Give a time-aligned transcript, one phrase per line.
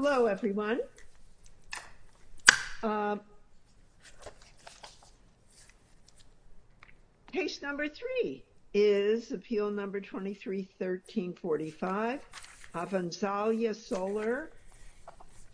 [0.00, 0.78] Hello, everyone.
[2.84, 3.20] Um,
[7.32, 12.20] case number three is Appeal Number 23-1345,
[12.76, 14.52] Avanzalia Solar,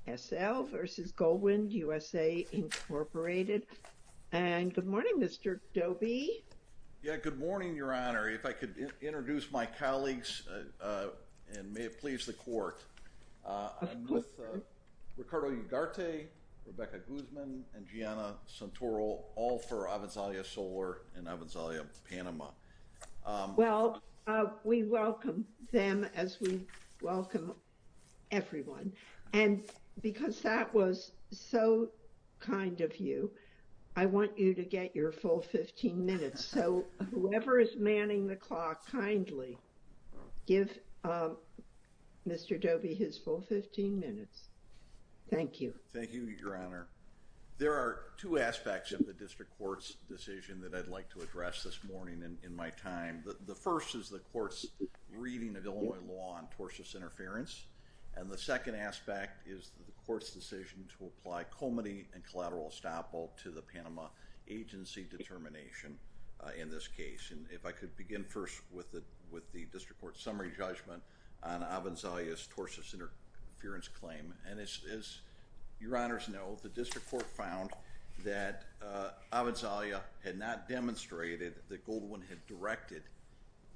[0.07, 0.65] S.L.
[0.65, 0.77] v.
[1.17, 3.63] Goldwind USA, Inc.
[4.33, 5.61] And good morning, Mr.
[5.73, 6.45] Dobie.
[7.03, 8.29] Yeah, good morning, Your Honor.
[8.29, 11.07] If I could introduce my colleagues, uh, uh,
[11.57, 12.85] and may it please the Court.
[13.45, 14.59] Uh, I'm with uh,
[15.17, 16.27] Ricardo Ugarte,
[16.67, 22.49] Rebecca Guzman, and Gianna Santoro, all for Avanzalia Solar in Avanzalia, Panama.
[23.27, 26.61] Um, well, uh, we welcome them as we
[27.03, 27.53] welcome
[28.31, 28.93] everyone.
[29.35, 29.63] And
[30.01, 31.89] because that was so
[32.41, 33.31] kind of you,
[33.97, 36.45] I want you to get your full 15 minutes.
[36.45, 39.59] So whoever is manning the clock, kindly
[40.47, 41.37] give um,
[42.29, 42.61] Mr.
[42.61, 44.49] Dobie his full 15 minutes.
[45.31, 45.75] Thank you.
[45.93, 46.87] Thank you, Your Honor.
[47.57, 51.79] There are two aspects of the District Court's decision that I'd like to address this
[51.89, 53.23] morning in my time.
[53.47, 54.67] The first is the Court's
[55.13, 57.67] reading of Illinois law on tortious interference.
[58.17, 63.51] And the second aspect is the Court's decision to apply comity and collateral estoppel to
[63.51, 64.09] the Panama
[64.49, 65.97] agency determination
[66.41, 67.31] uh, in this case.
[67.31, 69.03] And if I could begin first with the
[69.73, 71.03] District Court's summary judgment
[71.45, 74.33] on Avanzalia's tortious interference claim.
[74.51, 75.19] And as
[75.81, 77.71] Your Honors know, the District Court found
[78.25, 83.03] that uh, Avanzalia had not demonstrated that Goldwind had directed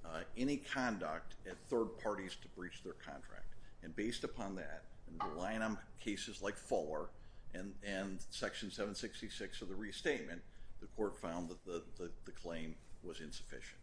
[0.04, 3.54] uh, any conduct at third parties to breach their contract.
[3.82, 7.08] And based upon that, and relying on cases like Fuller
[7.54, 10.40] and Section 766 of the restatement,
[10.80, 13.80] the Court found that the claim was insufficient.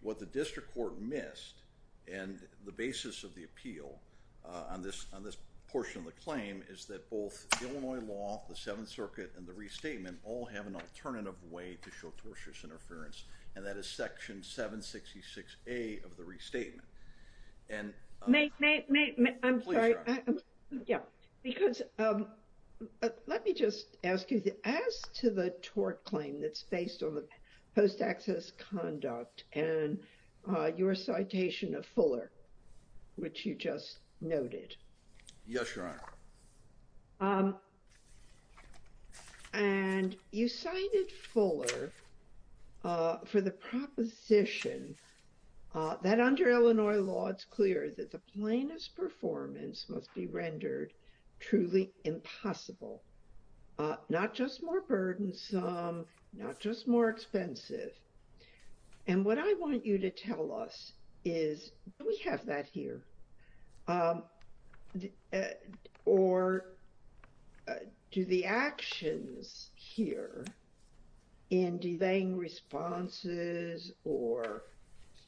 [0.00, 1.62] What the District Court missed,
[2.10, 3.98] and the basis of the appeal
[4.44, 5.06] uh, on this
[5.68, 10.18] portion of the claim, is that both Illinois law, the Seventh Circuit, and the restatement
[10.22, 13.24] all have an alternative way to show tortious interference.
[13.56, 16.86] And that is Section 766A of the restatement.
[17.70, 19.94] And uh May May May I'm sorry.
[20.86, 21.00] Yeah.
[21.42, 22.26] Because um,
[23.02, 27.24] uh, let me just ask you, as to the tort claim that's based on the
[27.74, 29.98] post-access conduct and
[30.50, 32.30] Uh, your citation of Fuller,
[33.16, 34.74] which you just noted.
[35.46, 36.00] Yes, Your Honor.
[37.20, 37.56] Um,
[39.52, 41.92] and you cited Fuller
[42.84, 44.96] uh, for the proposition
[45.74, 50.92] uh, that under Illinois law, it's clear that the plaintiff's performance must be rendered
[51.38, 53.02] truly impossible.
[54.08, 57.92] Not just more burdensome, not just more expensive.
[59.06, 60.92] And what I want you to tell us
[61.24, 63.02] is, do we have that here?
[63.88, 64.22] Um,
[65.32, 65.42] uh,
[66.04, 66.66] or
[67.66, 67.74] uh,
[68.10, 70.44] do the actions here
[71.50, 74.62] in delaying responses or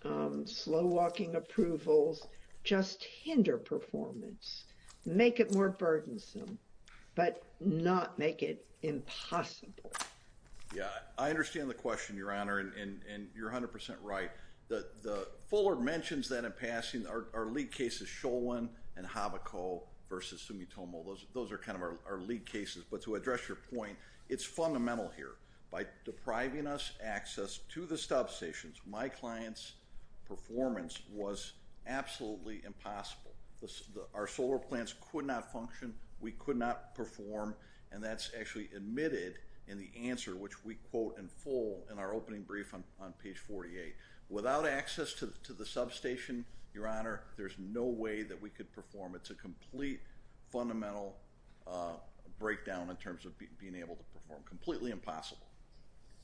[0.04, 2.26] um, slow-walking approvals
[2.62, 4.64] just hinder performance,
[5.04, 6.58] make it more burdensome,
[7.14, 9.92] but not make it impossible?
[10.74, 14.30] Yeah, I understand the question, Your Honor, and you're 100% right.
[14.68, 17.06] The Fuller mentions that in passing.
[17.06, 21.04] Our lead case is Sholwin and Havoco versus Sumitomo.
[21.32, 22.84] Those are kind of our lead cases.
[22.90, 23.96] But to address your point,
[24.28, 25.36] it's fundamental here.
[25.70, 29.72] By depriving us access to the stub stations, my client's
[30.26, 31.52] performance was
[31.86, 33.32] absolutely impossible.
[34.14, 35.94] Our solar plants could not function.
[36.20, 37.54] We could not perform.
[37.92, 42.42] And that's actually admitted in the answer, which we quote in full in our opening
[42.42, 43.94] brief on page 48.
[44.28, 46.44] Without access to the substation,
[46.74, 49.14] Your Honor, there's no way that we could perform.
[49.14, 50.00] It's a complete
[50.50, 51.16] fundamental
[51.66, 51.94] uh,
[52.38, 54.42] breakdown in terms of being able to perform.
[54.48, 55.46] Completely impossible.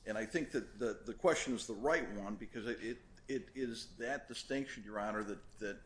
[0.07, 4.83] And I think that the question is the right one because it is that distinction,
[4.85, 5.25] Your Honor,
[5.59, 5.77] that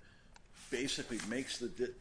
[0.70, 1.92] basically makes the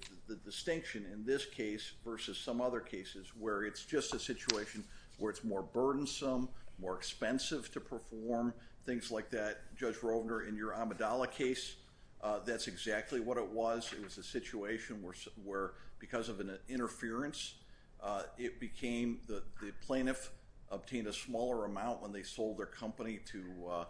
[0.45, 4.83] distinction in this case versus some other cases where it's just a situation
[5.17, 6.49] where it's more burdensome,
[6.79, 8.53] more expensive to perform,
[8.85, 9.75] things like that.
[9.75, 11.75] Judge Rovner, in your Amidala case,
[12.21, 13.91] uh, that's exactly what it was.
[13.93, 15.03] It was a situation
[15.43, 17.55] where because of an interference,
[18.01, 19.43] uh, it became the
[19.85, 20.31] plaintiff
[20.71, 23.85] obtained a smaller amount when they sold their company to uh,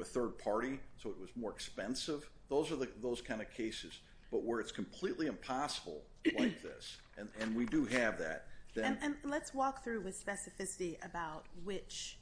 [0.00, 2.28] a third party, so it was more expensive.
[2.48, 4.00] Those are those kind of cases.
[4.30, 6.02] But where it's completely impossible
[6.38, 6.98] like this,
[7.40, 8.46] and we do have that.
[8.84, 12.18] And let's walk through with specificity about which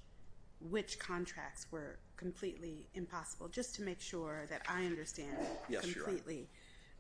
[0.99, 5.37] contracts were completely impossible, just to make sure that I understand
[5.81, 6.49] completely.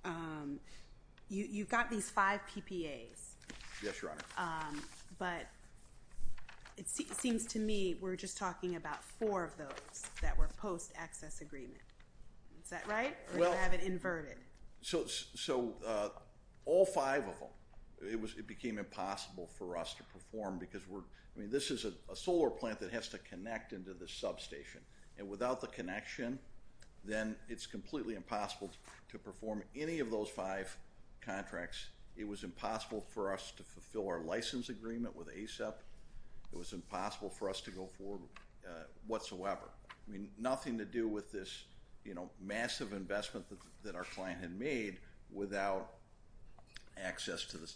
[0.04, 0.60] Um,
[1.28, 3.34] you've got these five PPAs.
[3.82, 4.22] Yes, Your Honor.
[4.38, 4.82] Um,
[5.18, 5.46] but
[6.76, 11.80] it seems to me we're just talking about four of those that were post-access agreement.
[12.62, 13.16] Is that right?
[13.32, 14.36] Or do I have it inverted?
[14.82, 16.08] So uh,
[16.64, 17.48] all five of them,
[18.02, 22.50] it became impossible for us to perform because we're, I mean, this is a solar
[22.50, 24.80] plant that has to connect into the substation.
[25.18, 26.38] And without the connection,
[27.04, 28.70] then it's completely impossible
[29.10, 30.76] to perform any of those five
[31.20, 31.88] contracts.
[32.16, 35.74] It was impossible for us to fulfill our license agreement with ASEP.
[36.52, 38.20] It was impossible for us to go forward
[38.66, 39.70] uh, whatsoever.
[39.90, 41.64] I mean, nothing to do with this
[42.06, 43.46] you know, massive investment
[43.82, 44.98] that our client had made
[45.32, 45.95] without
[47.02, 47.72] access to the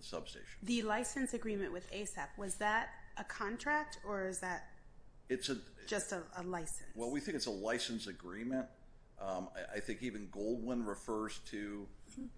[0.00, 0.46] substation.
[0.62, 4.68] The license agreement with ASEP, was that a contract or is that
[5.28, 5.56] it's a
[5.86, 6.88] just a license?
[6.94, 8.66] Well, we think it's a license agreement.
[9.20, 11.86] I think even Goldwind refers to,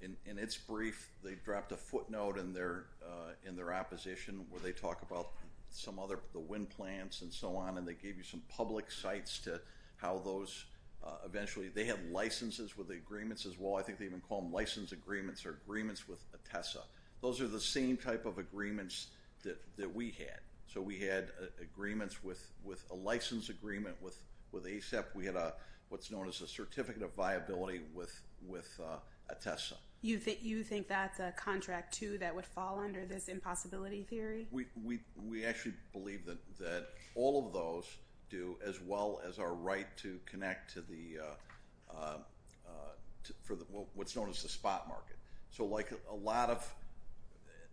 [0.02, 4.72] in its brief, they dropped a footnote in their uh in their opposition where they
[4.72, 5.30] talk about
[5.70, 9.38] some other, the wind plants and so on, and they gave you some public sites
[9.40, 9.60] to
[9.96, 10.66] how those
[11.04, 13.76] Uh, eventually, they had licenses with the agreements as well.
[13.76, 16.80] I think they even call them license agreements or agreements with ETESA.
[17.20, 19.08] Those are the same type of agreements
[19.42, 20.40] that we had.
[20.66, 22.50] So we had uh, agreements with
[22.90, 24.16] a license agreement with
[24.54, 25.04] ASEP.
[25.14, 25.36] We had
[25.90, 28.96] what's known as a certificate of viability with uh,
[29.30, 29.74] ETESA.
[30.00, 34.46] You think that's a contract, too, that would fall under this impossibility theory?
[34.50, 36.22] We actually believe
[36.58, 37.84] that all of those
[38.34, 42.18] do, as well as our right to connect to the, uh, uh,
[43.42, 43.54] for
[43.94, 45.16] what's known as the spot market.
[45.50, 46.74] So like a lot of,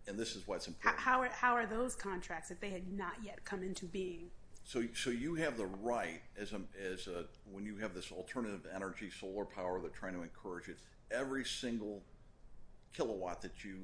[0.06, 1.00] and this is what's important.
[1.00, 4.30] How are how are those contracts if they had not yet come into being?
[4.64, 9.10] So you have the right, as a as a when you have this alternative energy,
[9.10, 10.78] solar power, they're trying to encourage it,
[11.10, 12.02] every single
[12.92, 13.78] kilowatt that you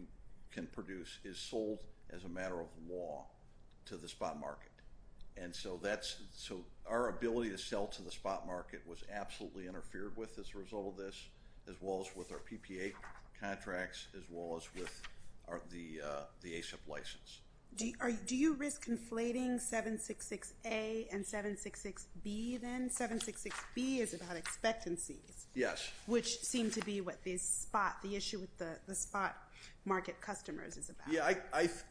[0.52, 3.26] can produce is sold as a matter of law
[3.86, 4.70] to the spot market.
[5.40, 10.16] And so that's, so our ability to sell to the spot market was absolutely interfered
[10.16, 11.28] with as a result of this,
[11.68, 12.92] as well as with our PPA
[13.40, 15.02] contracts, as well as with
[15.70, 17.40] the uh, ASEP license.
[17.76, 22.90] Do you risk conflating 766A and 766B then?
[22.90, 25.46] 766B is about expectancies.
[25.54, 25.88] Yes.
[26.06, 29.36] Which seem to be what the spot, the issue with the spot
[29.84, 31.12] market customers is about.
[31.12, 31.34] Yeah,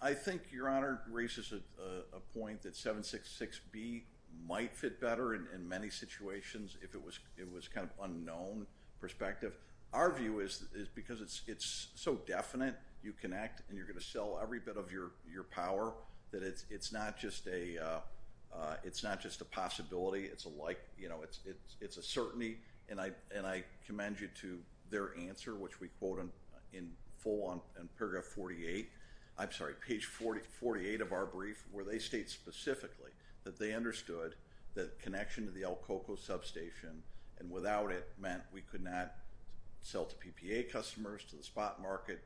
[0.01, 4.03] I think Your Honor raises a point that 766B
[4.47, 8.67] might fit better in many situations if it was kind of unknown
[8.99, 9.57] perspective.
[9.93, 10.65] Our view is
[10.95, 15.11] because it's so definite, you connect and you're going to sell every bit of your
[15.51, 15.93] power,
[16.31, 16.43] that
[17.81, 17.99] uh,
[18.53, 21.23] uh, it's not just a possibility, it's a like, you know,
[21.81, 22.57] it's a certainty.
[22.89, 24.59] And I commend you to
[24.89, 26.19] their answer, which we quote
[26.73, 26.91] in
[27.27, 28.89] full on paragraph 48.
[29.37, 33.11] I'm sorry, page 48 of our brief, where they state specifically
[33.43, 34.35] that they understood
[34.73, 37.03] that connection to the El Coco substation,
[37.39, 39.13] and without it meant we could not
[39.81, 42.19] sell to PPA customers, to the spot market.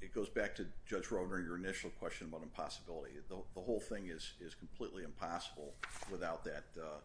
[0.00, 3.14] It goes back to Judge Rovner, your initial question about impossibility.
[3.28, 5.74] The whole thing is completely impossible
[6.10, 7.00] without that uh,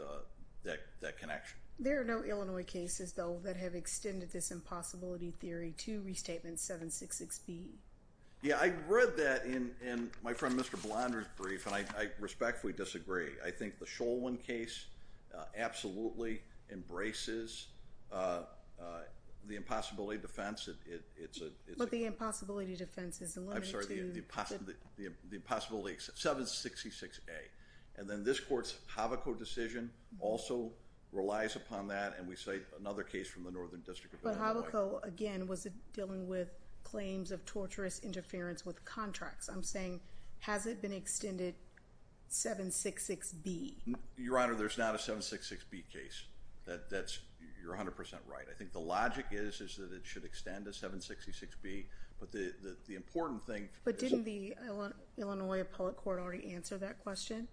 [0.00, 1.58] uh, connection.
[1.80, 7.66] There are no Illinois cases, though, that have extended this impossibility theory to restatement 766B.
[8.42, 10.80] Yeah, I read that in my friend Mr.
[10.82, 13.30] Blonder's brief, and I respectfully disagree.
[13.44, 14.86] I think the Sholwin case
[15.36, 17.68] uh, absolutely embraces
[18.12, 18.42] uh,
[18.80, 18.84] uh,
[19.46, 20.68] the impossibility defense.
[21.76, 23.76] But the impossibility defense is limited to...
[23.78, 24.12] I'm sorry,
[24.96, 27.18] the impossibility, 766A.
[27.96, 30.70] And then this court's Havoco decision also
[31.12, 34.62] relies upon that, and we cite another case from the Northern District of Illinois.
[34.62, 36.50] But Havoco, again, was dealing with
[36.84, 39.48] claims of torturous interference with contracts.
[39.48, 40.00] I'm saying,
[40.40, 41.54] has it been extended
[42.30, 43.74] 766B?
[44.16, 46.24] Your Honor, there's not a 766B case.
[46.66, 47.20] That's
[47.62, 47.88] you're 100%
[48.26, 48.46] right.
[48.50, 51.86] I think the logic is that it should extend to 766B,
[52.20, 53.68] but the important thing...
[53.84, 54.54] But didn't the
[55.16, 57.48] Illinois Appellate Court already answer that question?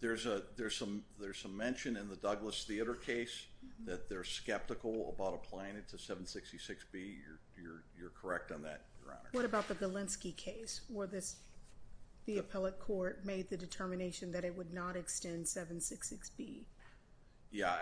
[0.00, 0.26] There's
[0.76, 3.90] some mention in the Douglas Theater case mm-hmm.
[3.90, 7.16] that they're skeptical about applying it to 766B.
[7.56, 9.28] You're correct on that, Your Honor.
[9.32, 14.72] What about the Galinsky case, where the Appellate Court made the determination that it would
[14.72, 16.64] not extend 766B?
[17.50, 17.74] Yeah,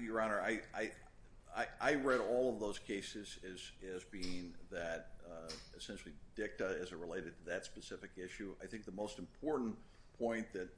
[0.00, 6.92] Your Honor, I read all of those cases as being that uh, essentially dicta as
[6.92, 8.54] it related to that specific issue.
[8.62, 9.76] I think the most important
[10.18, 10.68] point that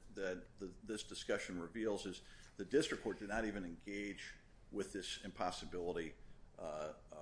[0.87, 2.21] this discussion reveals is
[2.57, 4.33] the district court did not even engage
[4.71, 6.13] with this impossibility
[6.59, 7.15] uh, uh,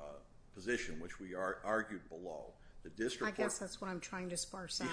[0.54, 2.54] position, which we argued below.
[2.84, 4.88] The district I guess that's what I'm trying to sparse out.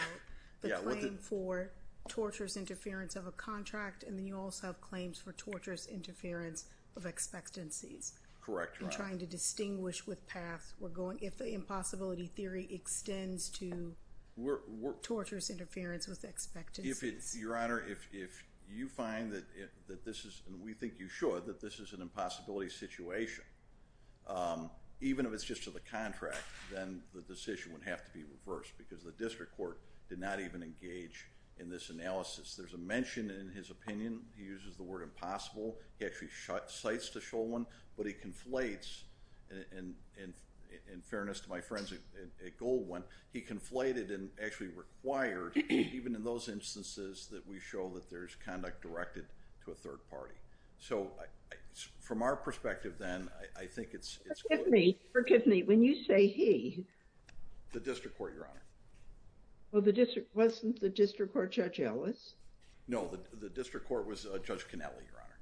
[0.63, 1.73] The claim for
[2.09, 7.07] torturous interference of a contract, and then you also have claims for torturous interference of
[7.07, 8.15] expectancies.
[8.41, 8.97] Correct, Your Honor.
[8.97, 10.73] I'm trying to distinguish with path.
[10.81, 13.95] We're going if the impossibility theory extends to
[15.03, 17.37] torturous interference with expectancies.
[17.39, 18.09] Your Honor, if
[18.69, 22.71] you find that this is, and we think you should, that this is an impossibility
[22.71, 23.45] situation,
[24.27, 24.71] um,
[25.01, 28.73] even if it's just to the contract, then the decision would have to be reversed
[28.79, 31.27] because the district court did not even engage
[31.59, 32.55] in this analysis.
[32.55, 34.21] There's a mention in his opinion.
[34.37, 35.79] He uses the word impossible.
[35.99, 36.29] He actually
[36.67, 39.03] cites the Shulman, but he conflates,
[40.93, 46.49] in fairness to my friends at Goldwind, he conflated and actually required, even in those
[46.49, 49.27] instances, that we show that there's conduct directed
[49.65, 50.35] to a third party.
[50.79, 51.11] So
[52.01, 54.19] from our perspective then, I think it's.
[54.49, 54.99] Forgive me.
[55.13, 55.63] Forgive me.
[55.63, 56.85] When you say he.
[57.73, 58.63] The district court, Your Honor.
[59.71, 60.35] Well, the district...
[60.35, 62.35] wasn't the district court Judge Ellis?
[62.89, 63.09] No,
[63.41, 65.39] the district court was uh, Judge Kennelly, Your Honor.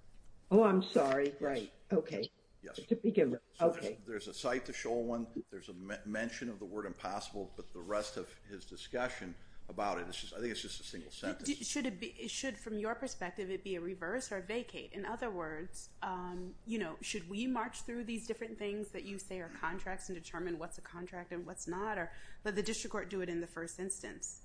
[0.50, 1.32] Oh, I'm sorry.
[1.40, 1.72] Right.
[1.92, 2.30] Okay.
[2.62, 2.80] Yes.
[2.88, 3.40] To begin with.
[3.60, 3.98] Okay.
[4.06, 5.26] There's a cite to Shulman.
[5.50, 9.34] There's a mention of the word impossible, but the rest of his discussion
[9.70, 11.50] about it, I think it's just a single sentence.
[11.66, 14.92] Should, from your perspective, it be a reverse or a vacate?
[14.94, 16.54] In other words, um,
[17.02, 20.78] should we march through these different things that you say are contracts and determine what's
[20.78, 22.10] a contract and what's not, or
[22.44, 24.40] let the district court do it in the first instance?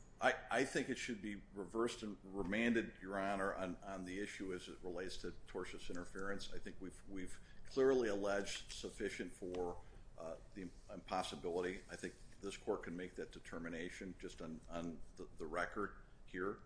[0.51, 4.75] I think it should be reversed and remanded, Your Honor, on the issue as it
[4.83, 6.49] relates to tortious interference.
[6.55, 7.37] I think we've
[7.73, 9.75] clearly alleged sufficient for
[10.19, 11.79] uh, the impossibility.
[11.91, 15.91] I think this court can make that determination just on the record
[16.31, 16.57] here.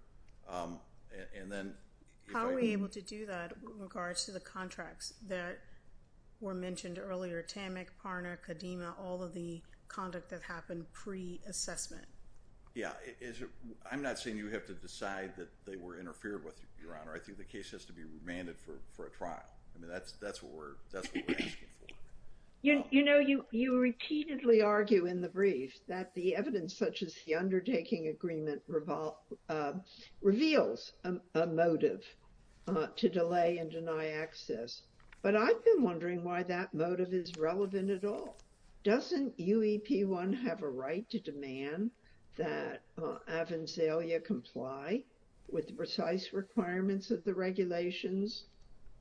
[0.50, 0.80] Um,
[1.40, 1.74] and then.
[2.34, 5.60] How are we able to do that in regards to the contracts that
[6.42, 12.06] were mentioned earlier, TAMIC, PARNA, Kadima, all of the conduct that happened pre-assessment?
[12.76, 12.92] Yeah.
[13.90, 17.16] I'm not saying you have to decide that they were interfered with, Your Honor.
[17.16, 18.58] I think the case has to be remanded
[18.92, 19.46] for a trial.
[19.78, 19.92] I mean,
[20.22, 21.34] that's what we're asking for.
[22.64, 28.08] You know, you repeatedly argue in the brief that the evidence such as the undertaking
[28.08, 28.62] agreement
[29.48, 29.74] uh,
[30.22, 30.92] reveals
[31.36, 32.04] a motive
[32.68, 34.82] uh, to delay and deny access.
[35.22, 38.36] But I've been wondering why that motive is relevant at all.
[38.84, 41.92] Doesn't UEP-1 have a right to demand
[42.38, 45.04] that uh, Avanzalia comply
[45.48, 48.46] with the precise requirements of the regulations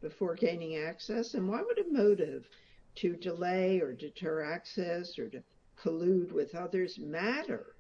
[0.00, 1.34] before gaining access?
[1.34, 2.48] And why would a motive
[2.96, 5.42] to delay or deter access or to
[5.80, 7.76] collude with others matter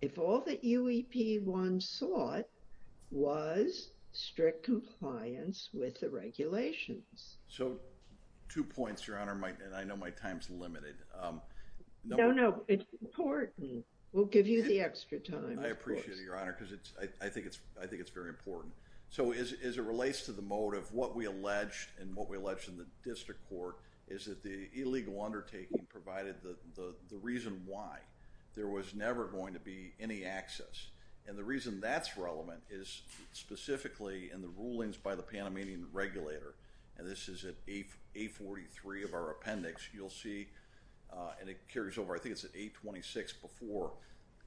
[0.00, 2.46] if all that UEP-1 sought
[3.10, 7.36] was strict compliance with the regulations?
[7.48, 7.78] So
[8.48, 10.96] two points, Your Honor, and I know my time's limited.
[11.20, 11.40] Um,
[12.04, 13.84] no, no, it's important.
[14.12, 15.58] We'll give you the extra time.
[15.62, 16.76] I appreciate it, Your Honor, because
[17.22, 18.74] I think it's very important.
[19.12, 22.78] So as it relates to the motive, what we alleged and what we alleged in
[22.78, 23.76] the district court
[24.08, 27.98] is that the illegal undertaking provided the reason why
[28.54, 30.86] there was never going to be any access.
[31.28, 33.02] And the reason that's relevant is
[33.34, 36.54] specifically in the rulings by the Panamanian regulator,
[36.96, 40.48] and this is at A43 of our appendix, you'll see,
[41.12, 43.92] uh, and it carries over, I think it's at A26 before,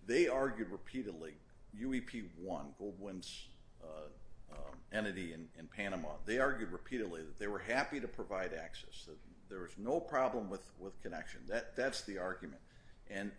[0.08, 1.34] they argued repeatedly,
[1.80, 3.46] UEP-1, Goldwind's
[3.84, 4.08] uh,
[4.52, 9.18] Um, entity in Panama, they argued repeatedly that they were happy to provide access, that
[9.50, 11.42] there was no problem with connection.
[11.76, 12.62] That's the argument.
[13.10, 13.32] And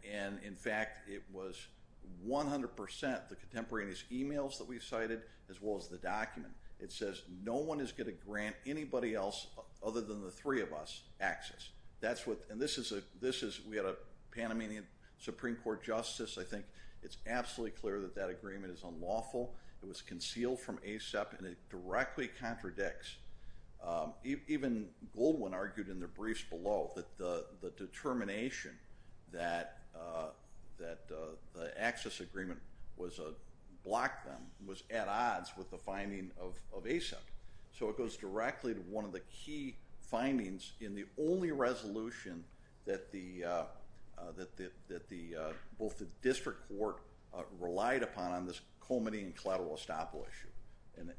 [0.44, 1.66] in fact, it was
[2.26, 6.52] 100% the contemporaneous emails that we cited as well as the document.
[6.78, 10.60] It says no one is going to grant anybody else uh, other than the three
[10.60, 11.70] of us access.
[12.00, 13.96] That's what, and this is, we had a
[14.30, 14.86] Panamanian
[15.18, 16.66] Supreme Court justice, I think
[17.02, 19.54] it's absolutely clear that that agreement is unlawful.
[19.82, 23.16] It was concealed from ASEP and it directly contradicts.
[23.86, 27.44] Um, even Goldwind argued in their briefs below that the
[27.76, 28.72] determination
[29.32, 30.28] that uh,
[30.80, 31.14] uh,
[31.54, 32.58] the access agreement
[32.96, 33.32] was a
[33.84, 37.14] block them was at odds with the finding of ASEP.
[37.72, 42.42] So it goes directly to one of the key findings in the only resolution
[42.86, 43.06] that
[43.46, 43.64] uh,
[45.78, 46.98] both the district court
[47.60, 50.48] relied upon on this culminating collateral estoppel issue.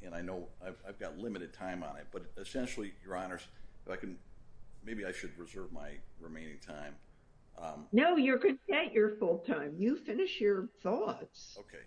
[0.03, 3.47] And I know I've got limited time on it, but essentially, Your Honors,
[3.85, 4.17] if I can,
[4.83, 6.95] maybe I should reserve my remaining time.
[7.61, 9.75] Um, no, you're going to get your full time.
[9.77, 11.57] You finish your thoughts.
[11.59, 11.83] Okay.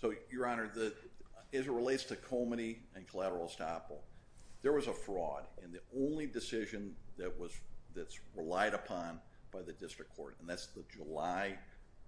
[0.00, 0.70] So, Your Honor,
[1.52, 3.98] as it relates to culminating and collateral estoppel,
[4.62, 6.94] there was a fraud and the only decision
[7.94, 9.20] that's relied upon
[9.52, 11.58] by the district court, and that's the July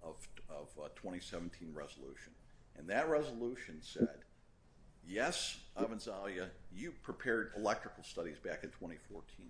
[0.02, 0.16] of
[0.50, 2.33] uh, 2017 resolution.
[2.76, 4.19] And that resolution said,
[5.07, 9.47] yes, Avanzalia, you prepared electrical studies back in 2014,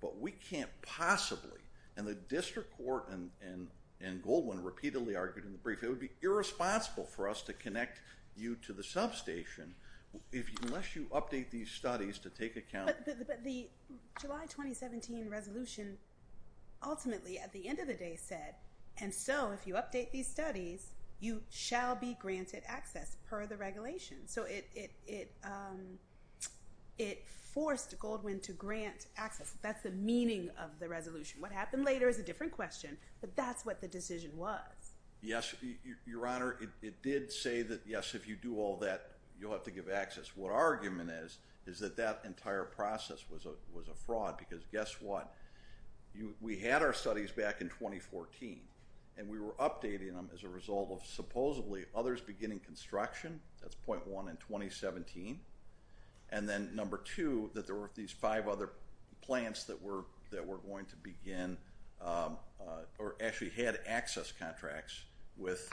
[0.00, 1.60] but we can't possibly,
[1.96, 7.04] and the district court and Goldwind repeatedly argued in the brief, it would be irresponsible
[7.04, 8.00] for us to connect
[8.36, 9.74] you to the substation
[10.62, 12.92] unless you update these studies to take account.
[13.04, 13.68] But the
[14.20, 15.98] July 2017 resolution
[16.86, 18.54] ultimately, at the end of the day, said,
[18.98, 24.18] and so if you update these studies, you shall be granted access per the regulation.
[24.26, 24.46] So
[25.44, 25.98] um,
[26.98, 29.54] it forced Goldwind to grant access.
[29.62, 31.40] That's the meaning of the resolution.
[31.40, 34.60] What happened later is a different question, but that's what the decision was.
[35.22, 35.54] Yes,
[36.06, 39.70] Your Honor, it did say that, yes, if you do all that, you'll have to
[39.70, 40.36] give access.
[40.36, 45.34] What our argument is, is that that entire process was a fraud, because guess what?
[46.40, 48.60] We had our studies back in 2014,
[49.18, 53.40] and we were updating them as a result of supposedly others beginning construction.
[53.60, 55.40] That's point one in 2017.
[56.30, 58.70] And then number two, that there were these five other
[59.22, 61.56] plants that were going to begin,
[62.02, 65.04] um, uh, or actually had access contracts
[65.36, 65.72] with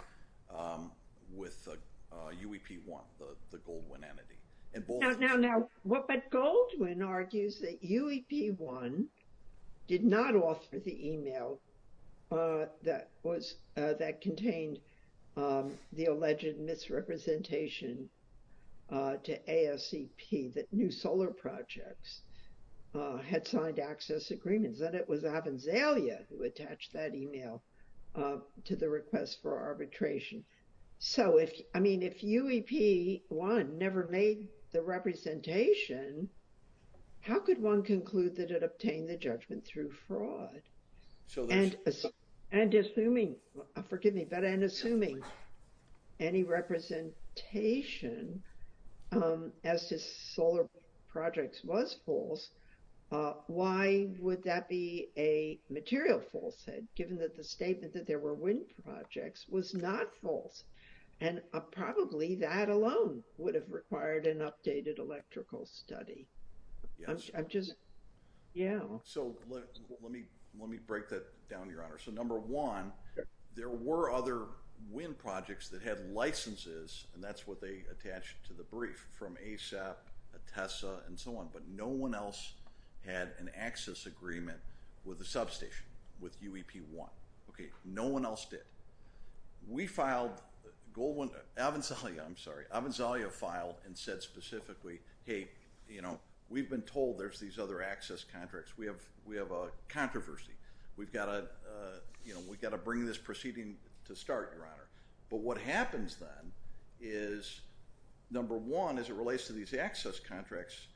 [0.55, 0.91] um,
[1.35, 4.37] UEP-1, uh, uh, the Goldwind entity.
[5.39, 9.05] Now, but Goldwind argues that UEP-1
[9.87, 11.59] did not offer the email
[12.31, 14.79] Uh, that was uh, that contained
[15.37, 18.09] um, the alleged misrepresentation
[18.89, 22.21] uh, to ASEP, that new solar projects
[23.25, 27.63] had signed access agreements, that it was Avanzalia who attached that email
[28.15, 30.43] to the request for arbitration.
[30.99, 36.29] So, if, I mean, if UEP-1 never made the representation,
[37.21, 40.61] how could one conclude that it obtained the judgment through fraud?
[42.51, 43.35] And assuming,
[43.89, 45.21] forgive me, but and assuming
[46.19, 48.41] any representation
[49.11, 50.67] um, as to solar
[51.09, 52.49] projects was false,
[53.11, 58.33] uh, why would that be a material falsehood, given that the statement that there were
[58.33, 60.63] wind projects was not false?
[61.21, 66.27] And uh, probably that alone would have required an updated electrical study.
[67.07, 67.75] I'm just,
[68.53, 68.79] yeah.
[69.03, 69.63] So let
[70.11, 70.23] me
[70.87, 71.99] break that down, Your Honor.
[72.03, 72.91] So number one,
[73.55, 74.45] there were other
[74.91, 79.95] wind projects that had licenses, and that's what they attached to the brief, from ASEP,
[80.35, 81.49] ETESA, and so on.
[81.53, 82.53] But no one else
[83.05, 84.59] had an access agreement
[85.05, 85.85] with the substation,
[86.19, 87.07] with UEP-1.
[87.49, 88.63] Okay, no one else did.
[89.69, 90.31] We filed,
[90.95, 95.47] Goldwind, Avanzalia, I'm sorry, Avanzalia filed and said specifically, hey,
[95.89, 98.73] you know, we've been told there's these other access contracts.
[98.77, 100.53] We have a controversy.
[100.97, 103.75] We've got to, uh, you know, we've got to bring this proceeding
[104.05, 104.87] to start, Your Honor.
[105.29, 106.51] But what happens then
[107.01, 107.61] is,
[108.29, 110.87] number one, as it relates to these access contracts,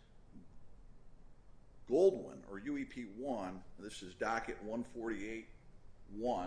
[1.89, 5.45] Goldwind, or UEP-1, this is docket 148-1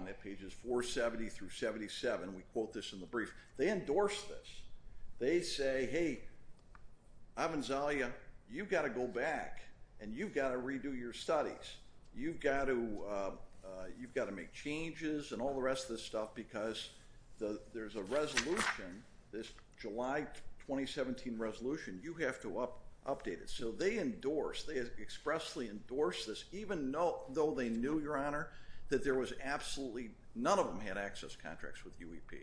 [0.08, 4.48] at pages 470 through 77, we quote this in the brief, they endorse this.
[5.18, 6.20] They say, hey,
[7.38, 8.10] Avanzalia,
[8.50, 9.60] you've got to go back
[10.00, 11.76] and you've got to redo your studies.
[12.14, 16.90] You've got um, uh, to make changes and all the rest of this stuff because
[17.72, 19.48] there's a resolution, this
[19.80, 20.26] July
[20.66, 22.68] 2017 resolution, you have to
[23.06, 23.50] update it.
[23.50, 28.50] So they endorse, they expressly endorse this, even though they knew, Your Honor,
[28.88, 32.40] that there was absolutely, none of them had access contracts with UEP.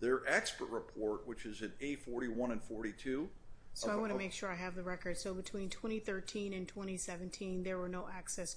[0.00, 3.28] Their expert report, which is at A41 and 42.
[3.76, 5.18] So I want to make sure I have the record.
[5.18, 8.56] So between 2013 and 2017, there were no access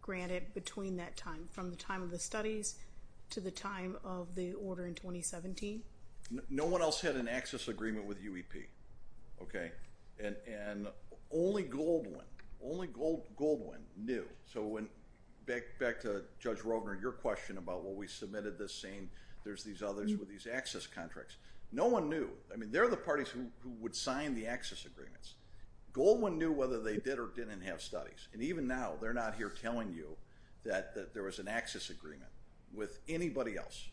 [0.00, 2.76] granted between that time, from the time of the studies
[3.30, 5.82] to the time of the order in 2017?
[6.48, 8.66] No one else had an access agreement with UEP,
[9.42, 9.72] okay?
[10.22, 10.86] And
[11.32, 12.22] only Goldwind,
[12.62, 14.24] only Goldwind knew.
[14.46, 14.88] So when
[15.46, 19.08] back back to Judge Rovner, your question about, well, we submitted this saying
[19.44, 20.20] there's these others mm.
[20.20, 21.36] with these access contracts.
[21.72, 22.30] No one knew.
[22.52, 23.46] I mean, they're the parties who
[23.80, 25.34] would sign the access agreements.
[25.92, 28.28] Goldwind knew whether they did or didn't have studies.
[28.32, 30.16] And even now, they're not here telling you
[30.64, 32.30] that there was an access agreement
[32.74, 33.88] with anybody else,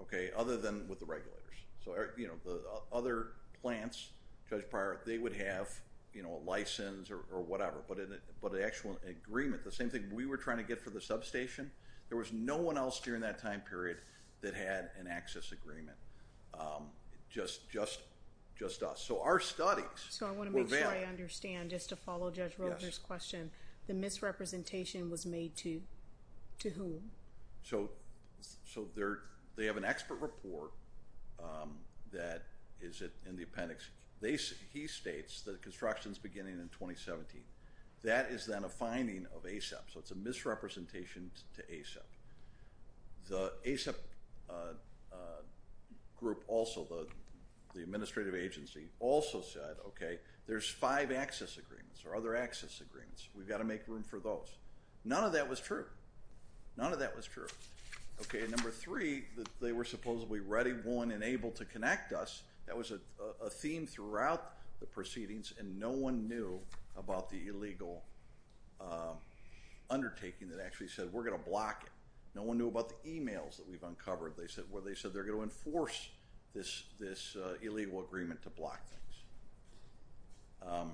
[0.00, 1.40] okay, other than with the regulators.
[1.84, 3.28] So, er, you know, the uh, other
[3.60, 4.10] plants,
[4.48, 5.68] Judge Pryor, they would have,
[6.14, 7.82] you know, a license or whatever.
[7.88, 11.70] But an actual agreement, the same thing we were trying to get for the substation,
[12.08, 13.98] there was no one else during that time period
[14.40, 15.96] that had an access agreement,
[16.58, 16.88] um,
[17.30, 19.02] just us.
[19.02, 20.10] So our studies were valid.
[20.10, 23.50] So I want to make sure I understand, just to follow Judge Rovner's question.
[23.86, 25.80] The misrepresentation was made to
[26.60, 27.10] to whom?
[27.62, 27.90] So
[28.64, 28.86] so
[29.56, 30.72] they have an expert report
[31.42, 31.78] um,
[32.12, 32.42] that
[32.80, 33.90] is in the appendix.
[34.22, 37.40] He states that construction is beginning in 2017.
[38.02, 39.82] That is then a finding of ASEP.
[39.92, 41.98] So it's a misrepresentation to ASEP.
[43.28, 43.94] The ASEP
[44.48, 44.52] uh,
[45.12, 45.16] uh,
[46.20, 46.86] group also,
[47.74, 53.28] the administrative agency, also said, okay, there's five access agreements or other access agreements.
[53.36, 54.56] We've got to make room for those.
[55.04, 55.86] None of that was true.
[56.76, 57.46] None of that was true.
[58.22, 59.24] Okay, number three,
[59.60, 62.42] they were supposedly ready, willing, and able to connect us.
[62.66, 62.92] That was
[63.44, 66.60] a theme throughout the proceedings, and no one knew
[66.96, 68.02] about the illegal
[68.80, 69.16] um,
[69.88, 71.90] undertaking that actually said we're going to block it.
[72.34, 74.34] No one knew about the emails that we've uncovered
[74.70, 76.10] where they said they're going to enforce
[76.54, 76.84] this
[77.36, 79.24] uh, illegal agreement to block things.
[80.66, 80.92] Um,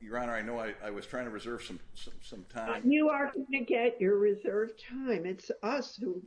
[0.00, 1.62] your Honor, I know I was trying to reserve
[2.22, 2.82] some time.
[2.84, 5.24] You are going to get your reserved time.
[5.24, 6.22] It's us who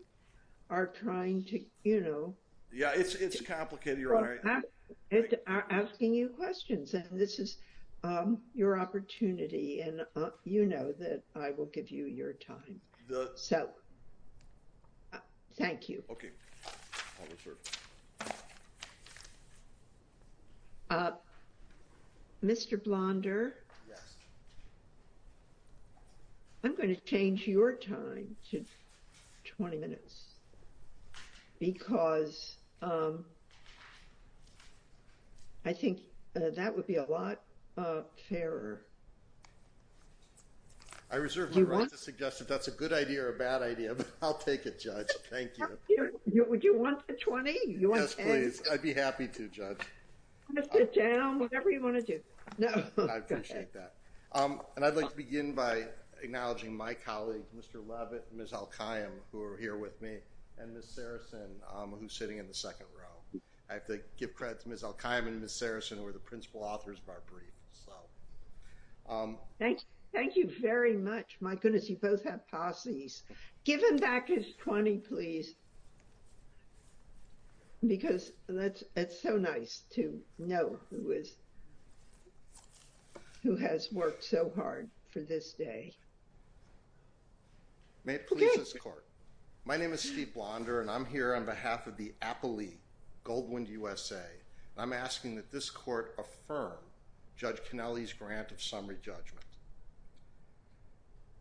[0.71, 2.33] are trying to, you know.
[2.73, 4.63] Yeah, it's complicated, Your Honor.
[5.11, 7.57] It's asking you questions, and this is
[8.03, 12.79] Um, your opportunity, and uh, you know that I will give you your time.
[13.35, 13.69] So,
[15.13, 15.17] uh,
[15.57, 16.03] thank you.
[16.11, 16.29] Okay,
[17.29, 17.57] reserve.
[20.89, 21.11] Uh,
[22.43, 22.81] Mr.
[22.81, 23.55] Blonder?
[23.87, 24.15] Yes.
[26.63, 28.63] I'm going to change your time to
[29.57, 30.35] 20 minutes
[31.59, 33.25] because um,
[35.65, 35.99] I think
[36.35, 37.39] that would be a lot
[37.77, 38.81] Uh, fairer.
[41.09, 43.93] I reserve my right to suggest if that's a good idea or a bad idea,
[43.97, 45.07] but I'll take it, Judge.
[45.29, 46.13] Thank you.
[46.49, 47.77] Would you want the 20?
[47.79, 48.61] Yes, please.
[48.71, 49.79] I'd be happy to, Judge.
[50.73, 52.19] Sit down, whatever you want to do.
[53.09, 53.93] I appreciate that.
[54.31, 55.83] Um, and I'd like to begin by
[56.21, 57.87] acknowledging my colleagues, Mr.
[57.87, 58.53] Levitt and Ms.
[58.53, 60.17] Al-Qaim, who are here with me,
[60.57, 60.85] and Ms.
[60.85, 63.39] Saracen, um, who's sitting in the second row.
[63.69, 64.83] I have to give credit to Ms.
[64.83, 65.51] Al-Qaim and Ms.
[65.51, 67.51] Saracen, who are the principal authors of our brief.
[69.09, 69.37] Um,
[70.13, 71.37] thank you very much.
[71.39, 73.23] My goodness, you both have posses.
[73.63, 75.55] Give him back his 20, please,
[77.85, 81.35] because that's it's so nice to know who is
[83.43, 85.93] who has worked so hard for this day.
[88.03, 89.05] May it please this Court.
[89.65, 92.77] My name is Steve Blonder, and I'm here on behalf of the Appellee
[93.25, 94.23] Goldwind USA.
[94.75, 96.77] And I'm asking that this Court affirm
[97.37, 99.45] Judge Kennelly's grant of summary judgment.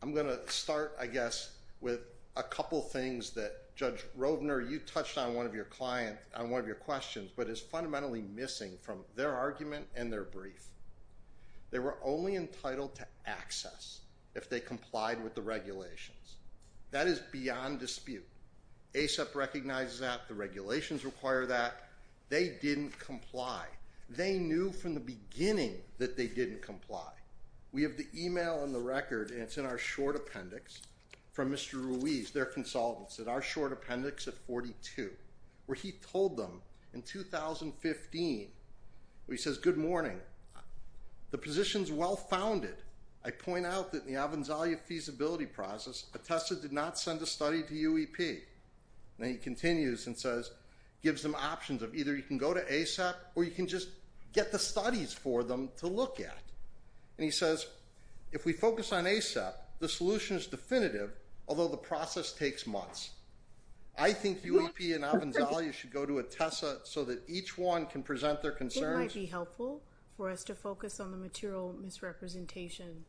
[0.02, 2.00] I'm going to start, I guess, with
[2.36, 7.60] a couple things that Judge Rovner, you touched on one of your questions, but is
[7.60, 10.66] fundamentally missing from their argument and their brief.
[11.70, 14.00] They were only entitled to access
[14.34, 16.36] if they complied with the regulations.
[16.90, 18.26] That is beyond dispute.
[18.94, 20.28] ASEP recognizes that.
[20.28, 21.88] The regulations require that.
[22.28, 23.66] They didn't comply.
[24.08, 27.10] They knew from the beginning that they didn't comply.
[27.72, 30.80] We have the email in the record, and it's in our short appendix,
[31.32, 31.74] from Mr.
[31.74, 35.10] Ruiz, their consultants, in our short appendix at 42,
[35.66, 36.62] where he told them
[36.94, 38.48] in 2015,
[39.28, 40.18] he says, good morning.
[41.32, 42.76] The position's well-founded.
[43.24, 47.62] I point out that in the Avanzalia feasibility process, ETESA did not send a study
[47.64, 48.40] to UEP.
[49.18, 50.52] Then he continues and says,
[51.06, 53.90] gives them options of either you can go to ASEP or you can just
[54.32, 56.42] get the studies for them to look at.
[57.16, 57.64] And he says,
[58.32, 61.12] if we focus on ASEP, the solution is definitive,
[61.46, 63.10] although the process takes months.
[63.96, 68.42] I think UEP and Avanzalia should go to ETESA so that each one can present
[68.42, 68.96] their concerns.
[68.96, 69.82] It might be helpful
[70.16, 73.04] for us to focus on the material misrepresentation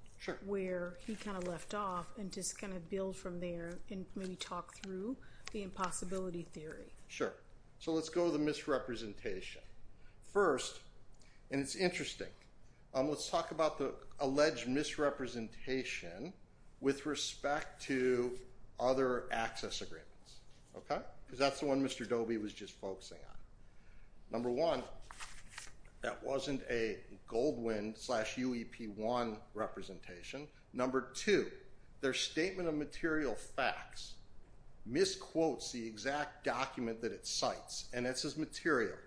[0.45, 4.36] where he kind of left off and just kind of build from there and maybe
[4.36, 5.17] talk through
[5.51, 6.93] the impossibility theory.
[7.07, 7.33] Sure.
[7.80, 9.62] So let's go to the misrepresentation.
[10.34, 10.80] First,
[11.52, 12.28] and it's interesting,
[12.94, 16.34] um, let's talk about the alleged misrepresentation
[16.82, 18.38] with respect to
[18.80, 20.36] other access agreements,
[20.76, 21.02] okay?
[21.26, 22.08] Because that's the one Mr.
[22.08, 23.36] Dobie was just focusing on.
[24.32, 24.84] Number one,
[26.02, 26.98] that wasn't a
[27.30, 30.48] Goldwind slash UEP1 representation.
[30.74, 31.48] Number two,
[32.02, 34.13] their statement of material facts
[34.88, 38.97] misquotes the exact document that it cites, and it says material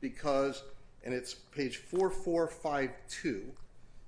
[0.00, 0.62] because,
[1.04, 3.44] and it's page 4452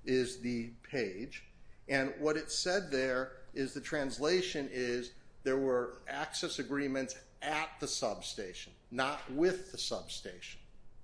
[0.04, 1.44] is the page,
[1.88, 7.88] and what it said there is the translation is there were access agreements at the
[7.88, 10.60] substation, not with the substation.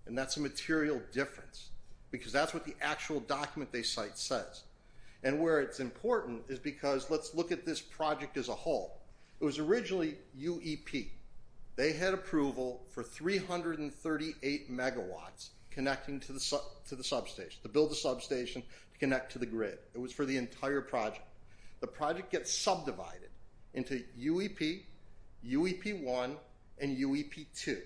[0.07, 1.71] And that's a material difference
[2.11, 4.63] because that's what the actual document they cite says.
[5.25, 8.96] And where it's important is because let's look at this project as a whole.
[9.41, 11.09] It was originally UEP.
[11.77, 18.99] They had approval for 338 megawatts connecting to the substation, to build the substation to
[18.99, 19.79] connect to the grid.
[19.95, 21.27] It was for the entire project.
[21.81, 23.29] The project gets subdivided
[23.75, 24.85] into UEP,
[25.47, 26.37] UEP1,
[26.79, 27.83] and UEP2.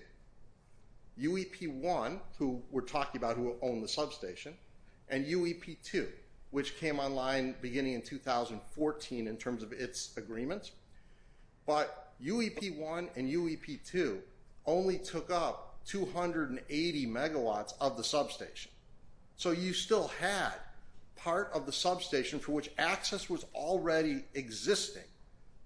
[1.19, 4.53] UEP1, who we're talking about who own the substation,
[5.09, 6.07] and UEP2,
[6.51, 10.71] which came online beginning in 2014 in terms of its agreements.
[11.65, 14.19] But UEP1 and UEP2
[14.65, 18.71] only took up 280 megawatts of the substation.
[19.37, 20.53] So you still had
[21.15, 25.03] part of the substation for which access was already existing